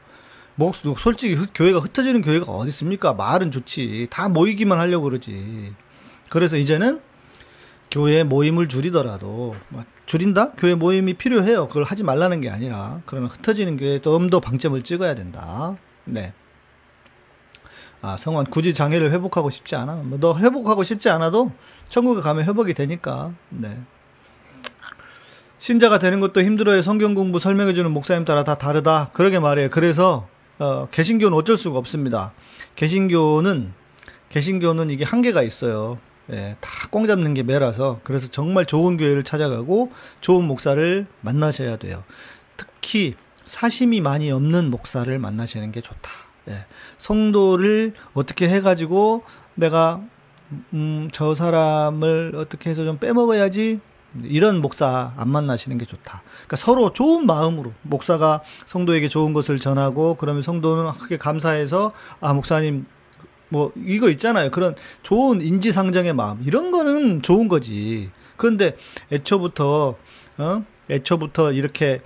[0.56, 3.12] 뭐 솔직히 교회가 흩어지는 교회가 어디 있습니까?
[3.12, 4.08] 말은 좋지.
[4.10, 5.74] 다 모이기만 하려고 그러지.
[6.30, 7.02] 그래서 이제는
[7.92, 10.52] 교회 모임을 줄이더라도 뭐 줄인다?
[10.54, 11.68] 교회 모임이 필요해요.
[11.68, 15.76] 그걸 하지 말라는 게 아니라 그러나 흩어지는 교회에 좀 더 방점을 찍어야 된다.
[16.06, 16.34] 네.
[18.02, 19.96] 아, 성환, 굳이 장애를 회복하고 싶지 않아.
[19.98, 21.52] 뭐, 너 회복하고 싶지 않아도
[21.90, 23.34] 천국에 가면 회복이 되니까.
[23.50, 23.78] 네.
[25.60, 26.82] 신자가 되는 것도 힘들어요.
[26.82, 29.12] 성경 공부 설명해 주는 목사님 따라 다 다르다.
[29.14, 29.70] 그러게 말이에요.
[29.70, 30.28] 그래서,
[30.58, 32.34] 어, 개신교는 어쩔 수가 없습니다.
[32.76, 33.72] 개신교는,
[34.30, 36.00] 개신교는 이게 한계가 있어요.
[36.32, 38.00] 예, 다 꽁 잡는 게 매라서.
[38.04, 42.04] 그래서 정말 좋은 교회를 찾아가고 좋은 목사를 만나셔야 돼요.
[42.58, 43.16] 특히
[43.46, 46.10] 사심이 많이 없는 목사를 만나시는 게 좋다.
[46.50, 46.66] 예.
[46.98, 49.24] 성도를 어떻게 해가지고
[49.56, 50.02] 내가
[50.74, 53.80] 음, 저 사람을 어떻게 해서 좀 빼먹어야지
[54.24, 56.24] 이런 목사 안 만나시는 게 좋다.
[56.26, 62.86] 그러니까 서로 좋은 마음으로 목사가 성도에게 좋은 것을 전하고 그러면 성도는 크게 감사해서 아 목사님
[63.52, 64.50] 뭐 이거 있잖아요.
[64.50, 68.10] 그런 좋은 인지상정의 마음 이런 거는 좋은 거지.
[68.38, 68.78] 그런데
[69.12, 69.98] 애초부터
[70.38, 72.02] 어 애초부터 이렇게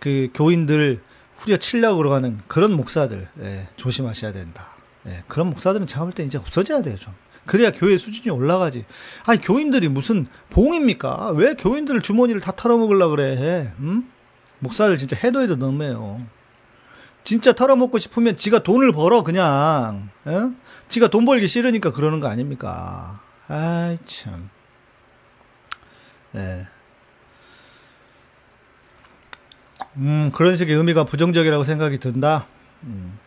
[0.00, 1.00] 그 교인들
[1.36, 4.70] 후려치려고 하는 그런 목사들 예, 조심하셔야 된다.
[5.06, 7.14] 예, 그런 목사들은 볼때 이제 없어져야 돼요 좀.
[7.46, 8.84] 그래야 교회 수준이 올라가지.
[9.24, 11.30] 아니 교인들이 무슨 봉입니까?
[11.30, 13.72] 왜 교인들 주머니를 다 털어먹으려 그래?
[13.78, 14.10] 음?
[14.58, 16.20] 목사들 진짜 해도 해도 너무해요.
[17.22, 20.10] 진짜 털어먹고 싶으면 지가 돈을 벌어 그냥.
[20.26, 20.50] 예?
[20.88, 23.20] 지가 돈 벌기 싫으니까 그러는 거 아닙니까?
[23.48, 24.50] 아이 참.
[26.34, 26.66] 예.
[29.96, 32.46] 음, 그런 식의 의미가 부정적이라고 생각이 든다.
[32.84, 33.18] 음,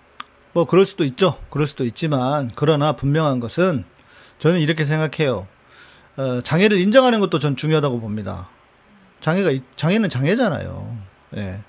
[0.54, 1.38] 뭐, 그럴 수도 있죠.
[1.50, 3.84] 그럴 수도 있지만, 그러나 분명한 것은
[4.38, 5.48] 저는 이렇게 생각해요.
[6.18, 8.50] 어, 장애를 인정하는 것도 전 중요하다고 봅니다.
[9.20, 10.98] 장애가, 장애는 장애잖아요.
[11.38, 11.62] 예.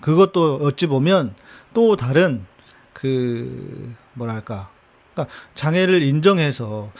[0.00, 1.34] 그것도 어찌 보면
[1.74, 2.44] 또 다른
[2.92, 4.70] 그, 뭐랄까.
[5.12, 6.90] 그러니까 장애를 인정해서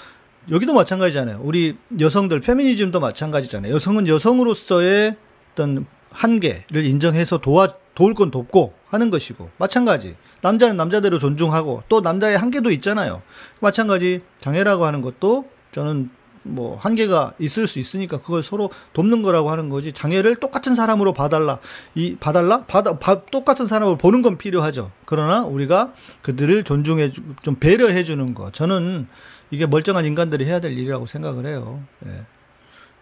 [0.50, 1.40] 여기도 마찬가지잖아요.
[1.42, 3.72] 우리 여성들, 페미니즘도 마찬가지잖아요.
[3.74, 5.16] 여성은 여성으로서의
[5.52, 12.38] 어떤 한계를 인정해서 도와 도울 건 돕고 하는 것이고 마찬가지 남자는 남자대로 존중하고 또 남자의
[12.38, 13.22] 한계도 있잖아요.
[13.60, 16.10] 마찬가지 장애라고 하는 것도 저는
[16.42, 21.58] 뭐 한계가 있을 수 있으니까 그걸 서로 돕는 거라고 하는 거지 장애를 똑같은 사람으로 봐달라
[21.94, 27.12] 이 봐달라 받아 바, 똑같은 사람을 보는 건 필요하죠 그러나 우리가 그들을 존중해
[27.42, 29.06] 좀 배려해 주는 거 저는
[29.50, 32.22] 이게 멀쩡한 인간들이 해야 될 일이라고 생각을 해요 예.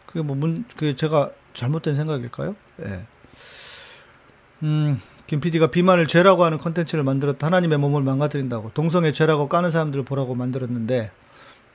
[0.07, 2.57] 그게 뭐문 그 제가 잘못된 생각일까요?
[2.85, 3.05] 예.
[4.63, 7.47] 음, 김 PD가 비만을 죄라고 하는 컨텐츠를 만들었다.
[7.47, 8.73] 하나님의 몸을 망가뜨린다고.
[8.75, 11.11] 동성애 죄라고 까는 사람들을 보라고 만들었는데,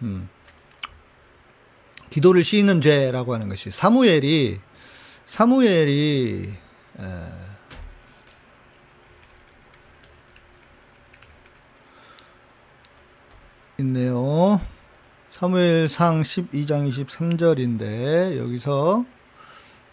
[0.02, 0.30] 음,
[2.16, 4.62] 기도를 씌는 죄라고 하는 것이 사무엘이
[5.26, 6.54] 사무엘이
[6.98, 7.04] 에,
[13.80, 14.62] 있네요.
[15.30, 19.04] 사무엘상 12장 23절인데 여기서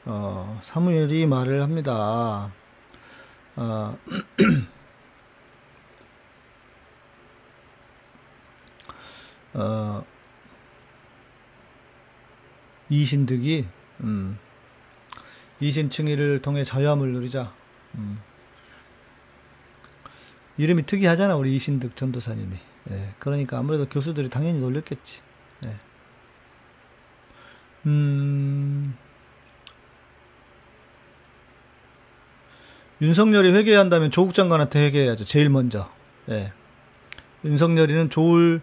[0.05, 2.53] 어, 사무엘이 말을 합니다.
[3.57, 3.99] 어,
[9.55, 10.05] 어,
[13.01, 13.65] 이신득이
[14.01, 14.39] 음,
[15.61, 17.53] 이신층의를 통해 자유함을 누리자.
[17.95, 18.21] 음.
[20.59, 22.57] 이름이 특이하잖아 우리 이신득 전도사님이.
[22.91, 25.23] 예, 그러니까 아무래도 교수들이 당연히 놀렸겠지.
[25.67, 25.77] 예.
[27.87, 28.95] 음,
[33.01, 35.25] 윤석열이 회개한다면 조국 장관한테 회개해야죠.
[35.25, 35.91] 제일 먼저.
[36.29, 36.53] 예.
[37.45, 38.61] 윤석열이는 조을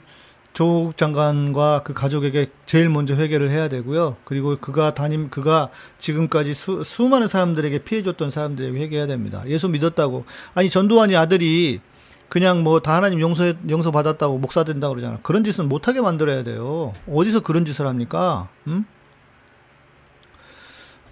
[0.53, 4.17] 조국 장관과 그 가족에게 제일 먼저 회개를 해야 되고요.
[4.25, 5.69] 그리고 그가 담임 그가
[5.99, 9.43] 지금까지 수, 수많은 사람들에게 피해 줬던 사람들에게 회개해야 됩니다.
[9.47, 10.25] 예수 믿었다고.
[10.55, 11.79] 아니 전두환이 아들이
[12.27, 15.19] 그냥 뭐 다 하나님 용서 용서 받았다고 목사 된다고 그러잖아.
[15.23, 16.93] 그런 짓은 못 하게 만들어야 돼요.
[17.09, 18.49] 어디서 그런 짓을 합니까?
[18.67, 18.85] 음?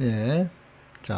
[0.02, 0.50] 예.
[1.04, 1.16] 자,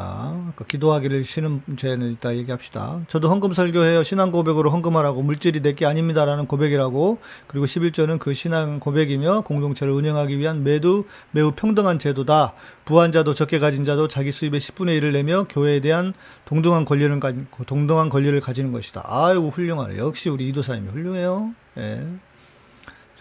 [0.49, 3.01] 아까 기도하기를 쉬는 죄는 이따 얘기합시다.
[3.07, 4.03] 저도 헌금 설교해요.
[4.03, 7.17] 신앙 고백으로 헌금하라고 물질이 내게 아닙니다라는 고백이라고.
[7.47, 12.53] 그리고 11조는 그 신앙 고백이며 공동체를 운영하기 위한 매도 매우 평등한 제도다.
[12.85, 16.13] 부한 자도 적게 가진 자도 자기 수입의 10분의 1을 내며 교회에 대한
[16.45, 17.33] 동등한 권리를 가
[17.65, 19.03] 동등한 권리를 가지는 것이다.
[19.05, 19.97] 아이고 훌륭하네.
[19.97, 21.53] 역시 우리 이도사님이 훌륭해요.
[21.77, 22.05] 예.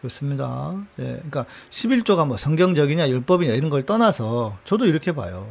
[0.03, 0.75] 좋습니다.
[0.99, 1.05] 예.
[1.05, 5.49] 그러니까 11조가 뭐 성경적이냐 율법이냐 이런 걸 떠나서 저도 이렇게 봐요.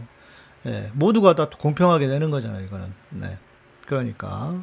[0.66, 2.93] 예, 모두가 다 공평하게 되는 거잖아요, 이거는.
[3.12, 3.38] 네.
[3.86, 4.55] 그러니까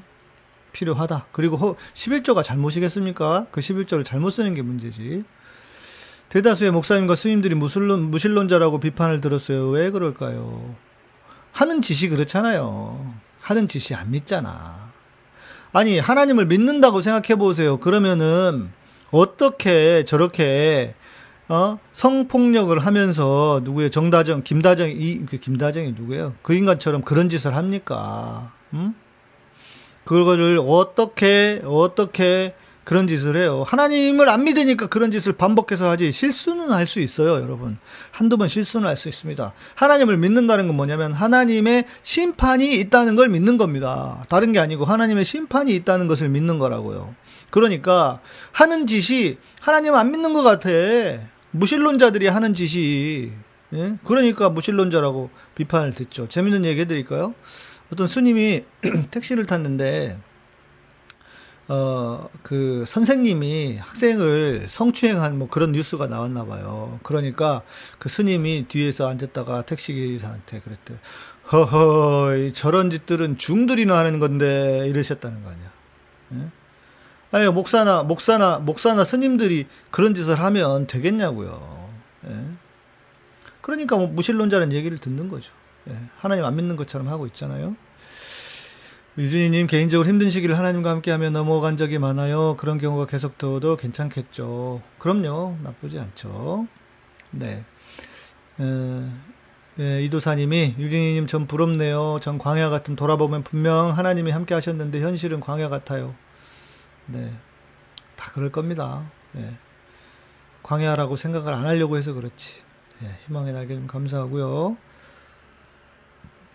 [0.73, 1.27] 필요하다.
[1.33, 3.47] 그리고 11조가 잘못이겠습니까?
[3.51, 5.25] 그 11조를 잘못 쓰는 게 문제지.
[6.29, 9.69] 대다수의 목사님과 스님들이 무술론, 무신론자라고 비판을 들었어요.
[9.69, 10.75] 왜 그럴까요?
[11.53, 13.15] 하는 짓이 그렇잖아요.
[13.41, 14.93] 하는 짓이 안 믿잖아.
[15.73, 17.79] 아니, 하나님을 믿는다고 생각해 보세요.
[17.79, 18.71] 그러면은
[19.11, 20.95] 어떻게 저렇게
[21.49, 21.79] 어?
[21.93, 26.35] 성폭력을 하면서 누구의 정다정, 김다정, 이, 그 김다정이 누구예요?
[26.43, 28.53] 그 인간처럼 그런 짓을 합니까?
[28.73, 28.95] 음?
[30.05, 33.65] 그거를 어떻게, 어떻게 그런 짓을 해요?
[33.67, 36.13] 하나님을 안 믿으니까 그런 짓을 반복해서 하지.
[36.13, 37.79] 실수는 할 수 있어요, 여러분.
[38.11, 39.53] 한두 번 실수는 할 수 있습니다.
[39.75, 44.25] 하나님을 믿는다는 건 뭐냐면 하나님의 심판이 있다는 걸 믿는 겁니다.
[44.29, 47.15] 다른 게 아니고 하나님의 심판이 있다는 것을 믿는 거라고요.
[47.51, 48.21] 그러니까
[48.53, 50.69] 하는 짓이 하나님 안 믿는 것 같아.
[51.55, 53.33] 무신론자들이 하는 짓이
[53.73, 53.97] 예?
[54.05, 56.29] 그러니까 무신론자라고 비판을 듣죠.
[56.29, 57.35] 재밌는 얘기 해드릴까요?
[57.93, 58.65] 어떤 스님이
[59.11, 60.19] 택시를 탔는데
[61.69, 67.01] 어 그 선생님이 학생을 성추행한 뭐 그런 뉴스가 나왔나 봐요.
[67.03, 67.63] 그러니까
[67.99, 70.95] 그 스님이 뒤에서 앉았다가 택시 기사한테 그랬대.
[71.51, 75.71] 허허 저런 짓들은 중들이나 하는 건데 이러셨다는 거 아니야.
[76.35, 76.64] 예?
[77.35, 81.91] 아니, 목사나, 목사나, 목사나 스님들이 그런 짓을 하면 되겠냐고요.
[82.29, 82.37] 예.
[83.61, 85.53] 그러니까 뭐 무신론자는 얘기를 듣는 거죠.
[85.91, 85.97] 예.
[86.17, 87.75] 하나님 안 믿는 것처럼 하고 있잖아요.
[89.19, 92.55] 유준이님 개인적으로 힘든 시기를 하나님과 함께하며 넘어간 적이 많아요.
[92.57, 94.81] 그런 경우가 계속 더도 괜찮겠죠.
[95.01, 96.69] 그럼요, 나쁘지 않죠.
[97.33, 97.65] 네.
[98.61, 99.11] 에,
[99.81, 102.21] 예, 이도사님이 유진이님 전 부럽네요.
[102.23, 106.15] 전 광야 같은 돌아보면 분명 하나님이 함께 하셨는데 현실은 광야 같아요.
[107.07, 107.33] 네.
[108.17, 109.05] 다 그럴 겁니다.
[109.37, 109.57] 예.
[110.63, 112.63] 광야라고 생각을 안 하려고 해서 그렇지.
[113.03, 114.77] 예, 희망의 날개 좀 감사하고요.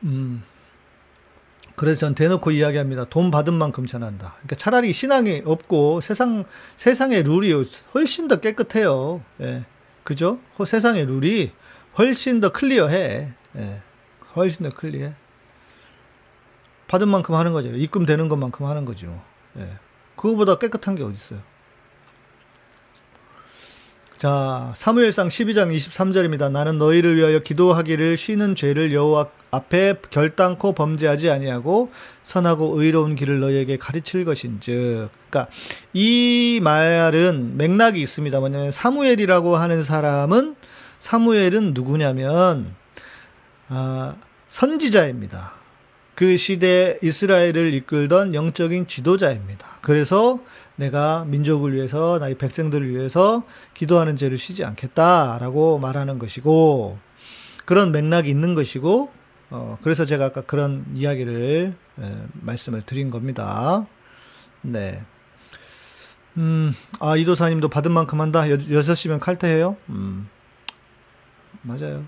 [0.03, 0.43] 음.
[1.75, 3.05] 그래서 전 대놓고 이야기합니다.
[3.05, 4.33] 돈 받은 만큼 전한다.
[4.37, 6.43] 그러니까 차라리 신앙이 없고 세상
[6.75, 7.53] 세상의 룰이
[7.93, 9.23] 훨씬 더 깨끗해요.
[9.41, 9.65] 예.
[10.03, 10.39] 그죠?
[10.65, 11.51] 세상의 룰이
[11.97, 13.33] 훨씬 더 클리어해.
[13.57, 13.81] 예.
[14.35, 15.13] 훨씬 더 클리어해.
[16.87, 17.69] 받은 만큼 하는 거죠.
[17.69, 19.21] 입금되는 것만큼 하는 거죠.
[19.57, 19.77] 예.
[20.19, 21.39] 그거보다 깨끗한 게 어딨어요.
[24.17, 26.51] 자, 사무엘상 12장 23절입니다.
[26.51, 31.93] 나는 너희를 위하여 기도하기를 쉬는 죄를 여호와 앞에 결단코 범죄하지 아니하고
[32.23, 35.09] 선하고 의로운 길을 너희에게 가르칠 것인즉.
[35.29, 35.49] 그러니까
[35.93, 38.41] 이 말은 맥락이 있습니다.
[38.41, 40.57] 뭐냐면 사무엘이라고 하는 사람은
[40.99, 42.75] 사무엘은 누구냐면
[43.69, 44.15] 아,
[44.49, 45.58] 선지자입니다.
[46.19, 49.77] 그 시대 이스라엘을 이끌던 영적인 지도자입니다.
[49.79, 50.41] 그래서
[50.75, 53.43] 내가 민족을 위해서 나의 백성들을 위해서
[53.73, 56.97] 기도하는 죄를 쉬지 않겠다라고 말하는 것이고
[57.63, 59.13] 그런 맥락이 있는 것이고
[59.49, 63.87] 어 그래서 제가 아까 그런 이야기를 에, 말씀을 드린 겁니다.
[64.61, 65.01] 네.
[66.35, 68.49] 음, 아, 이도사님도 받은 만큼 한다.
[68.51, 69.77] 여, 6시면 칼퇴해요?
[69.87, 70.27] 음,
[71.61, 72.03] 맞아요.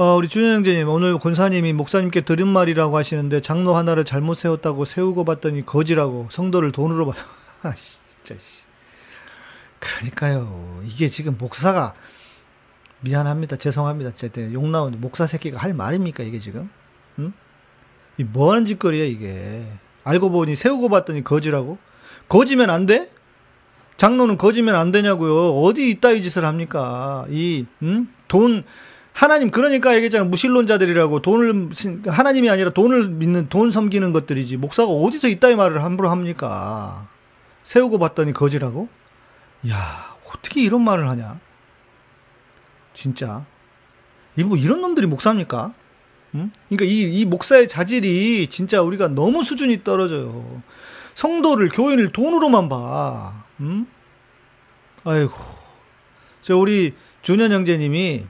[0.00, 5.26] 어, 우리 준영 형제님, 오늘 권사님이 목사님께 들은 말이라고 하시는데, 장로 하나를 잘못 세웠다고 세우고
[5.26, 7.22] 봤더니 거지라고, 성도를 돈으로 봐요.
[7.62, 8.64] 아, 진짜, 씨.
[9.78, 10.80] 그러니까요.
[10.86, 11.92] 이게 지금 목사가
[13.00, 13.56] 미안합니다.
[13.56, 14.14] 죄송합니다.
[14.14, 16.70] 제때 욕 나오는 목사 새끼가 할 말입니까 이게 지금?
[17.18, 17.34] 응?
[18.16, 19.66] 이 뭐 하는 짓거리야 이게?
[20.04, 21.76] 알고 보니 세우고 봤더니 거지라고?
[22.30, 23.10] 거지면 안 돼?
[23.98, 25.60] 장로는 거지면 안 되냐고요.
[25.60, 27.26] 어디 이따위 짓을 합니까?
[27.30, 28.08] 이, 응?
[28.28, 28.64] 돈,
[29.20, 30.24] 하나님, 그러니까 얘기했잖아.
[30.24, 31.20] 무신론자들이라고.
[31.20, 31.68] 돈을,
[32.06, 34.56] 하나님이 아니라 돈을 믿는, 돈 섬기는 것들이지.
[34.56, 37.06] 목사가 어디서 이따위 말을 함부로 합니까?
[37.64, 38.88] 세우고 봤더니 거지라고?
[39.68, 41.38] 야 어떻게 이런 말을 하냐?
[42.94, 43.44] 진짜.
[44.38, 45.74] 이 뭐 이런 놈들이 목사입니까?
[46.36, 46.50] 응?
[46.70, 50.62] 그러니까 이, 이 목사의 자질이 진짜 우리가 너무 수준이 떨어져요.
[51.14, 53.44] 성도를, 교인을 돈으로만 봐.
[53.60, 53.86] 응?
[55.04, 55.34] 아이고.
[56.40, 58.24] 저 우리 준현 형제님이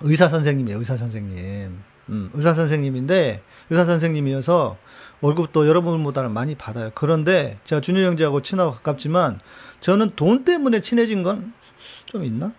[0.00, 1.78] 의사 선생님이에요, 의사 선생님.
[2.10, 4.78] 음, 의사 선생님인데, 의사 선생님이어서
[5.20, 6.90] 월급도 여러분보다는 많이 받아요.
[6.94, 9.40] 그런데 제가 준현 형제하고 친하고 가깝지만,
[9.80, 11.52] 저는 돈 때문에 친해진 건
[12.06, 12.52] 좀 있나?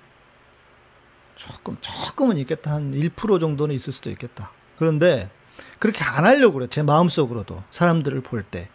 [1.36, 2.74] 조금, 조금은 있겠다.
[2.74, 4.52] 한 1% 정도는 있을 수도 있겠다.
[4.78, 5.30] 그런데,
[5.80, 6.68] 그렇게 안 하려고 그래.
[6.70, 7.64] 제 마음속으로도.
[7.72, 8.70] 사람들을 볼 때.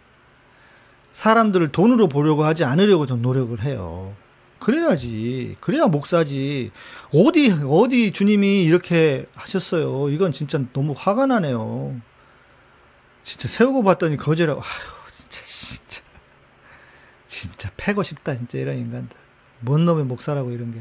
[1.13, 4.15] 사람들을 돈으로 보려고 하지 않으려고 좀 노력을 해요.
[4.65, 5.57] 그래야지.
[5.61, 6.73] 그래야 목사지.
[7.13, 10.09] 어디, 어디 주님이 이렇게 하셨어요.
[10.09, 12.01] 이건 진짜 너무 화가 나네요.
[13.23, 14.63] 진짜 세우고 봤더니 거지라고.
[14.63, 16.03] 아유, 진짜, 진짜.
[17.27, 19.15] 진짜 패고 싶다, 진짜 이런 인간들.
[19.61, 20.81] 뭔 놈의 목사라고 이런 게.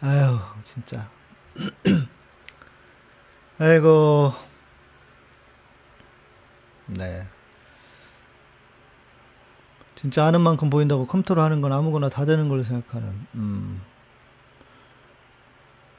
[0.00, 1.10] 아유, 진짜.
[3.58, 4.32] 아이고.
[6.86, 7.26] 네.
[10.04, 13.08] 진짜 아는 만큼 보인다고 컴퓨터로 하는 건 아무거나 다 되는 걸로 생각하는.
[13.36, 13.80] 음.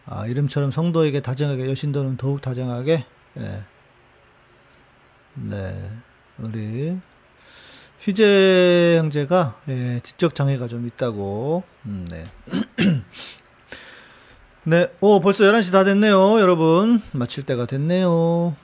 [0.05, 3.03] 아, 이름처럼 성도에게 다정하게, 여신도는 더욱 다정하게.
[3.39, 3.63] 예.
[5.33, 5.89] 네.
[6.37, 6.95] 우리
[8.01, 11.63] 휘재 형제가 예, 지적 장애가 좀 있다고.
[11.87, 12.27] 음, 네.
[14.65, 14.91] 네.
[15.01, 17.01] 오, 벌써 11시 다 됐네요, 여러분.
[17.11, 18.55] 마칠 때가 됐네요.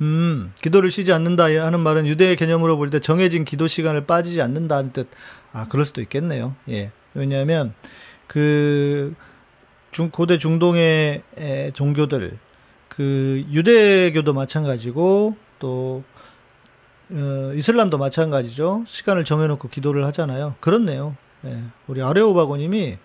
[0.00, 4.92] 음, 기도를 쉬지 않는다 하는 말은 유대의 개념으로 볼 때 정해진 기도 시간을 빠지지 않는다는
[4.92, 5.08] 뜻.
[5.52, 6.54] 아, 그럴 수도 있겠네요.
[6.70, 6.90] 예.
[7.14, 7.74] 왜냐하면
[8.26, 9.14] 그
[9.90, 12.38] 중, 고대 중동의 에, 종교들,
[12.88, 16.02] 그 유대교도 마찬가지고 또
[17.10, 18.84] 어, 이슬람도 마찬가지죠.
[18.86, 20.54] 시간을 정해놓고 기도를 하잖아요.
[20.60, 21.16] 그렇네요.
[21.44, 21.58] 예.
[21.88, 22.98] 우리 아레오바고님이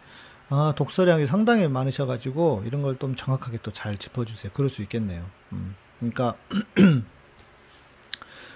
[0.50, 4.52] 아, 독서량이 상당히 많으셔가지고 이런 걸 좀 정확하게 또 잘 짚어주세요.
[4.54, 5.24] 그럴 수 있겠네요.
[5.54, 5.76] 음.
[6.00, 6.36] 그러니까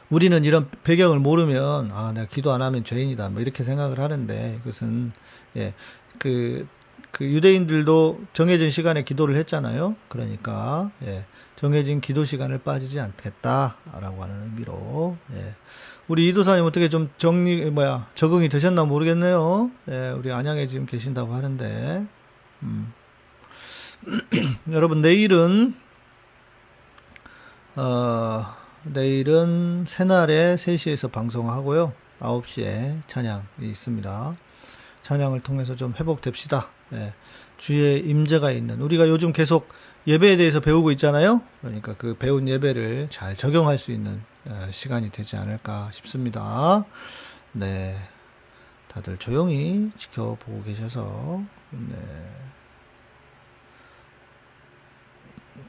[0.09, 5.11] 우리는 이런 배경을 모르면 아 내가 기도 안 하면 죄인이다 뭐 이렇게 생각을 하는데 이것은
[5.55, 6.67] 예그
[7.11, 9.95] 그 유대인들도 정해진 시간에 기도를 했잖아요.
[10.09, 11.25] 그러니까 예,
[11.55, 15.55] 정해진 기도 시간을 빠지지 않겠다라고 하는 의미로 예.
[16.07, 19.71] 우리 이도사님 어떻게 좀 정리 뭐야 적응이 되셨나 모르겠네요.
[19.89, 22.05] 예, 우리 안양에 지금 계신다고 하는데
[22.63, 22.93] 음.
[24.71, 25.75] 여러분 내일은
[27.82, 28.45] 어,
[28.84, 31.93] 내일은 새날에 3시에서 방송하고요.
[32.19, 34.36] 9시에 찬양이 있습니다.
[35.01, 36.67] 찬양을 통해서 좀 회복됩시다.
[36.91, 37.13] 예,
[37.57, 39.69] 주의 임재가 있는 우리가 요즘 계속
[40.07, 41.41] 예배에 대해서 배우고 있잖아요.
[41.61, 46.84] 그러니까 그 배운 예배를 잘 적용할 수 있는 어, 시간이 되지 않을까 싶습니다.
[47.53, 47.95] 네.
[48.89, 51.95] 다들 조용히 지켜보고 계셔서 네.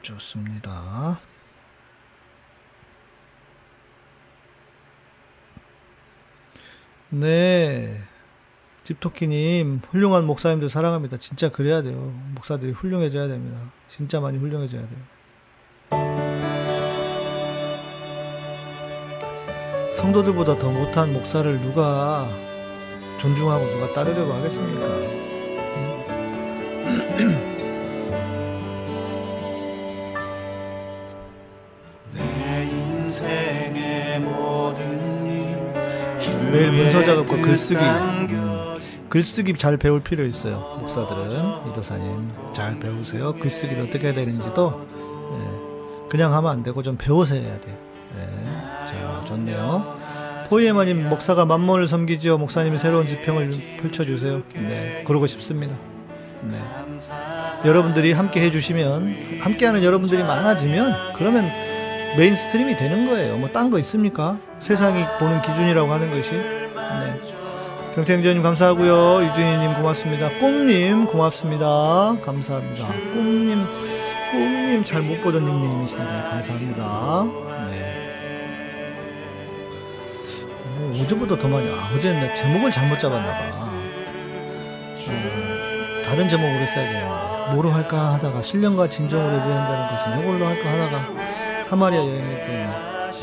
[0.01, 1.21] 좋습니다.
[7.11, 8.01] 네.
[8.83, 11.17] 집토끼님, 훌륭한 목사님들 사랑합니다.
[11.17, 12.13] 진짜 그래야 돼요.
[12.35, 13.71] 목사들이 훌륭해져야 됩니다.
[13.87, 14.99] 진짜 많이 훌륭해져야 돼요.
[19.97, 22.27] 성도들보다 더 못한 목사를 누가
[23.19, 25.30] 존중하고 누가 따르려고 하겠습니까?
[37.15, 37.79] 문서 작업과 글쓰기.
[39.09, 41.71] 글쓰기 잘 배울 필요 있어요 목사들은.
[41.71, 43.33] 이도사님 잘 배우세요.
[43.33, 44.87] 글쓰기를 어떻게 해야 되는지도.
[45.33, 47.75] 예, 그냥 하면 안 되고 좀 배워서 해야 돼요
[48.17, 49.97] 예, 자 좋네요.
[50.49, 52.37] 포이에마님 목사가 만몬을 섬기지요.
[52.37, 54.41] 목사님이 새로운 지평을 펼쳐주세요.
[54.55, 55.75] 네 그러고 싶습니다.
[56.43, 56.57] 네.
[57.65, 61.45] 여러분들이 함께 해주시면 함께하는 여러분들이 많아지면 그러면
[62.17, 63.37] mainstream이 되는 거예요.
[63.37, 64.37] 뭐 딴 거 있습니까?
[64.59, 66.60] 세상이 보는 기준이라고 하는 것이.
[67.91, 67.95] 네.
[67.95, 69.23] 경태행전님 감사하고요.
[69.27, 70.29] 유준희님 고맙습니다.
[70.39, 72.15] 꿈님 고맙습니다.
[72.23, 72.87] 감사합니다.
[73.13, 73.65] 꿈님,
[74.31, 77.25] 꿈님 잘 못 보던 닉네임이신데 감사합니다.
[77.69, 77.97] 네.
[80.77, 83.39] 뭐 어제보다 더 많이, 아, 어제는 내 제목을 잘못 잡았나봐.
[85.07, 87.21] 어, 다른 제목으로 했어야 되는데.
[87.53, 92.63] 뭐로 할까 하다가, 신령과 진정으로 예배한다는 것은 이걸로 할까 하다가, 사마리아 여행했더니,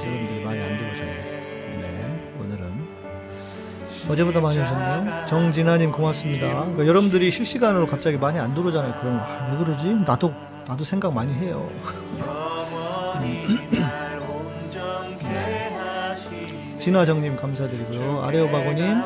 [0.06, 0.44] 여러분들이
[4.08, 5.26] 어제보다 많이 오셨네요.
[5.26, 6.46] 정진아님 고맙습니다.
[6.46, 8.94] 그러니까 여러분들이 실시간으로 갑자기 많이 안 들어오잖아요.
[8.98, 9.96] 그러면, 아, 왜 그러지?
[10.06, 10.34] 나도,
[10.66, 11.68] 나도 생각 많이 해요.
[16.78, 18.22] 진화정님 감사드리고요.
[18.22, 19.02] 아레오바고님.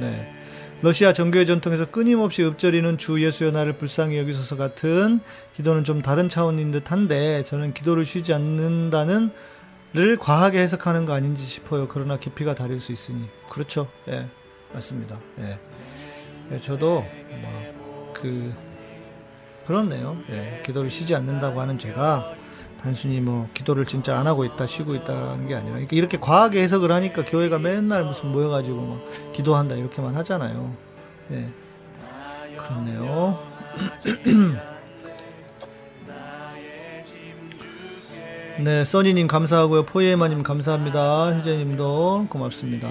[0.00, 0.32] 네.
[0.82, 5.20] 러시아 정교회 전통에서 끊임없이 읊조리는 주 예수여 나를 불쌍히 여기소서 같은
[5.54, 9.30] 기도는 좀 다른 차원인 듯한데 저는 기도를 쉬지 않는다는
[9.92, 11.88] 를 과하게 해석하는 거 아닌지 싶어요.
[11.88, 13.88] 그러나 깊이가 다를 수 있으니 그렇죠.
[14.08, 14.28] 예,
[14.72, 15.18] 맞습니다.
[15.40, 15.58] 예,
[16.52, 17.04] 예 저도
[17.42, 18.54] 뭐그
[19.66, 20.16] 그렇네요.
[20.30, 22.34] 예, 기도를 쉬지 않는다고 하는 죄가
[22.80, 26.92] 단순히 뭐 기도를 진짜 안 하고 있다 쉬고 있다는 게 아니라 그러니까 이렇게 과하게 해석을
[26.92, 30.72] 하니까 교회가 맨날 무슨 모여가지고 막 기도한다 이렇게만 하잖아요.
[31.32, 31.48] 예,
[32.56, 33.40] 그렇네요.
[38.62, 39.84] 네, 써니님 감사하고요.
[39.86, 41.38] 포에마님 감사합니다.
[41.38, 42.88] 휴재님도 고맙습니다.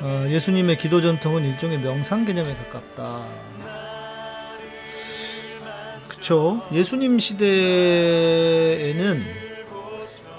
[0.00, 3.24] 어, 예수님의 기도 전통은 일종의 명상 개념에 가깝다.
[6.08, 6.60] 그쵸.
[6.72, 7.44] 예수님 시대에는,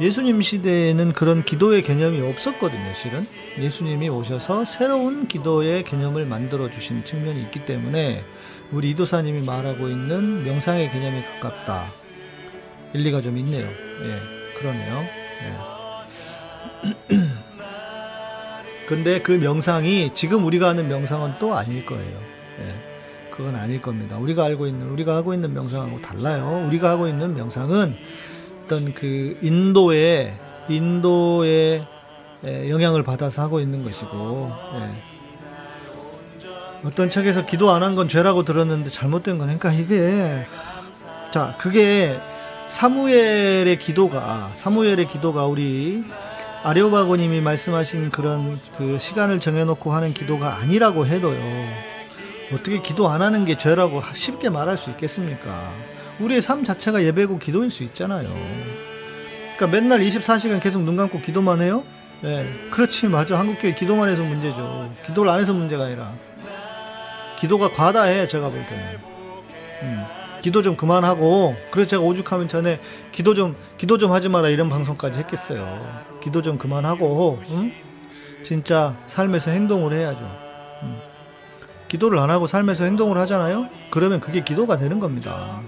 [0.02, 3.26] 예수님 시대에는 그런 기도의 개념이 없었거든요, 실은.
[3.58, 8.26] 예수님이 오셔서 새로운 기도의 개념을 만들어주신 측면이 있기 때문에,
[8.72, 12.05] 우리 이도사님이 말하고 있는 명상의 개념에 가깝다.
[12.96, 13.68] 일리가 좀 있네요.
[13.68, 14.20] 예,
[14.58, 15.06] 그러네요.
[17.12, 17.16] 예.
[18.88, 22.18] 근데 그 명상이 지금 우리가 하는 명상은 또 아닐 거예요.
[22.62, 24.18] 예, 그건 아닐 겁니다.
[24.18, 26.64] 우리가 알고 있는, 우리가 하고 있는 명상하고 달라요.
[26.68, 27.96] 우리가 하고 있는 명상은
[28.66, 30.34] 어떤 그 인도의,
[30.70, 31.86] 인도의
[32.70, 35.16] 영향을 받아서 하고 있는 것이고, 예.
[36.88, 40.46] 어떤 책에서 기도 안 한 건 죄라고 들었는데 잘못된 건, 그러니까 이게,
[41.32, 42.20] 자, 그게
[42.68, 46.04] 사무엘의 기도가 사무엘의 기도가 우리
[46.64, 51.40] 아레오바고님이 말씀하신 그런 그 시간을 정해놓고 하는 기도가 아니라고 해도요.
[52.54, 55.72] 어떻게 기도 안 하는 게 죄라고 쉽게 말할 수 있겠습니까?
[56.20, 58.28] 우리의 삶 자체가 예배고 기도일 수 있잖아요.
[59.56, 61.84] 그러니까 맨날 24시간 계속 눈 감고 기도만 해요?
[62.22, 63.38] 네, 그렇지 맞아.
[63.38, 64.92] 한국교회 기도만 해서 문제죠.
[65.06, 66.14] 기도를 안 해서 문제가 아니라
[67.38, 69.00] 기도가 과다해 제가 볼 때는.
[69.84, 70.25] 음.
[70.46, 72.80] 기도 좀 그만하고 그래서 제가 오죽하면 전에
[73.12, 76.06] 기도 좀 기도 좀 하지 마라 이런 방송까지 했겠어요.
[76.22, 77.72] 기도 좀 그만하고 응?
[78.44, 80.22] 진짜 삶에서 행동을 해야죠.
[80.84, 81.02] 응.
[81.88, 83.70] 기도를 안 하고 삶에서 행동을 하잖아요.
[83.90, 85.64] 그러면 그게 기도가 되는 겁니다.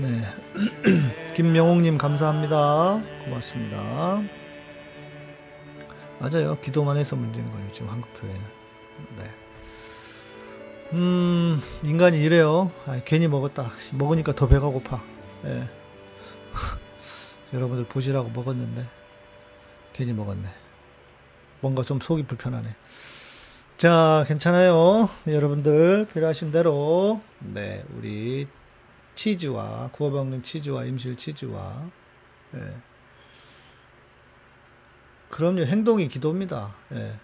[0.00, 0.08] 네.
[0.08, 1.34] 네.
[1.34, 3.00] 김명옥님 감사합니다.
[3.24, 4.20] 고맙습니다.
[6.18, 6.58] 맞아요.
[6.60, 7.70] 기도만 해서 문제인 거예요.
[7.70, 8.40] 지금 한국 교회는.
[9.16, 9.37] 네.
[10.92, 12.72] 음, 인간이 이래요.
[12.86, 13.72] 아, 괜히 먹었다.
[13.92, 15.02] 먹으니까 더 배가 고파.
[15.44, 15.68] 예.
[17.52, 18.86] 여러분들 보시라고 먹었는데,
[19.92, 20.48] 괜히 먹었네.
[21.60, 22.74] 뭔가 좀 속이 불편하네.
[23.76, 25.10] 자, 괜찮아요.
[25.26, 28.48] 여러분들 필요하신 대로, 네, 우리
[29.14, 31.84] 치즈와, 구워 먹는 치즈와 임실 치즈와,
[32.54, 32.76] 예.
[35.28, 36.74] 그럼요, 행동이 기도입니다.
[36.94, 37.14] 예.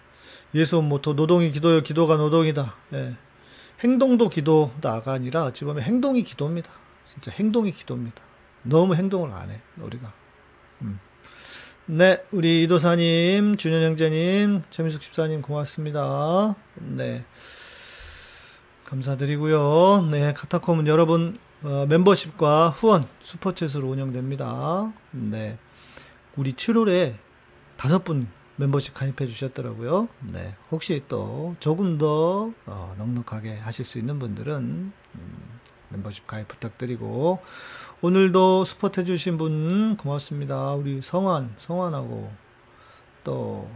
[0.53, 2.75] 예수 모토 노동이 기도요, 기도가 노동이다.
[2.93, 3.15] 예.
[3.83, 6.71] 행동도 기도다가 아니라 어찌 보면 행동이 기도입니다.
[7.05, 8.21] 진짜 행동이 기도입니다.
[8.63, 10.11] 너무 행동을 안 해, 우리가.
[10.81, 10.99] 음.
[11.85, 16.55] 네, 우리 이도사님, 준현 형제님, 최민숙 집사님 고맙습니다.
[16.75, 17.23] 네.
[18.85, 20.07] 감사드리고요.
[20.11, 24.91] 네, 카타콤은 여러분 어, 멤버십과 후원, 슈퍼챗으로 운영됩니다.
[25.11, 25.57] 네.
[26.35, 27.15] 우리 7월에
[27.77, 30.07] 다섯 분 멤버십 가입해 주셨더라고요.
[30.31, 30.55] 네.
[30.71, 34.53] 혹시 또 조금 더 어, 넉넉하게 하실 수 있는 분들은
[35.15, 37.39] 음, 멤버십 가입 부탁드리고
[38.01, 40.73] 오늘도 스포트 해주신 분 고맙습니다.
[40.73, 42.31] 우리 성환, 성환하고
[43.23, 43.69] 또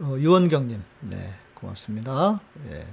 [0.00, 2.40] 어, 유원경님, 네 고맙습니다.
[2.70, 2.86] 예.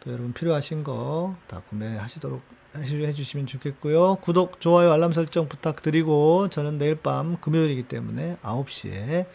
[0.00, 2.42] 또 여러분 필요하신 거 다 구매하시도록
[2.76, 4.16] 해주시면 좋겠고요.
[4.22, 9.26] 구독, 좋아요, 알람 설정 부탁드리고 저는 내일 밤 금요일이기 때문에 9시에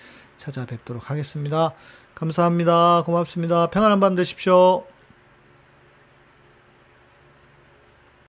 [0.45, 1.73] 찾아뵙도록 하겠습니다.
[2.13, 3.03] 감사합니다.
[3.05, 3.67] 고맙습니다.
[3.67, 4.94] 평안한 밤 되십시오.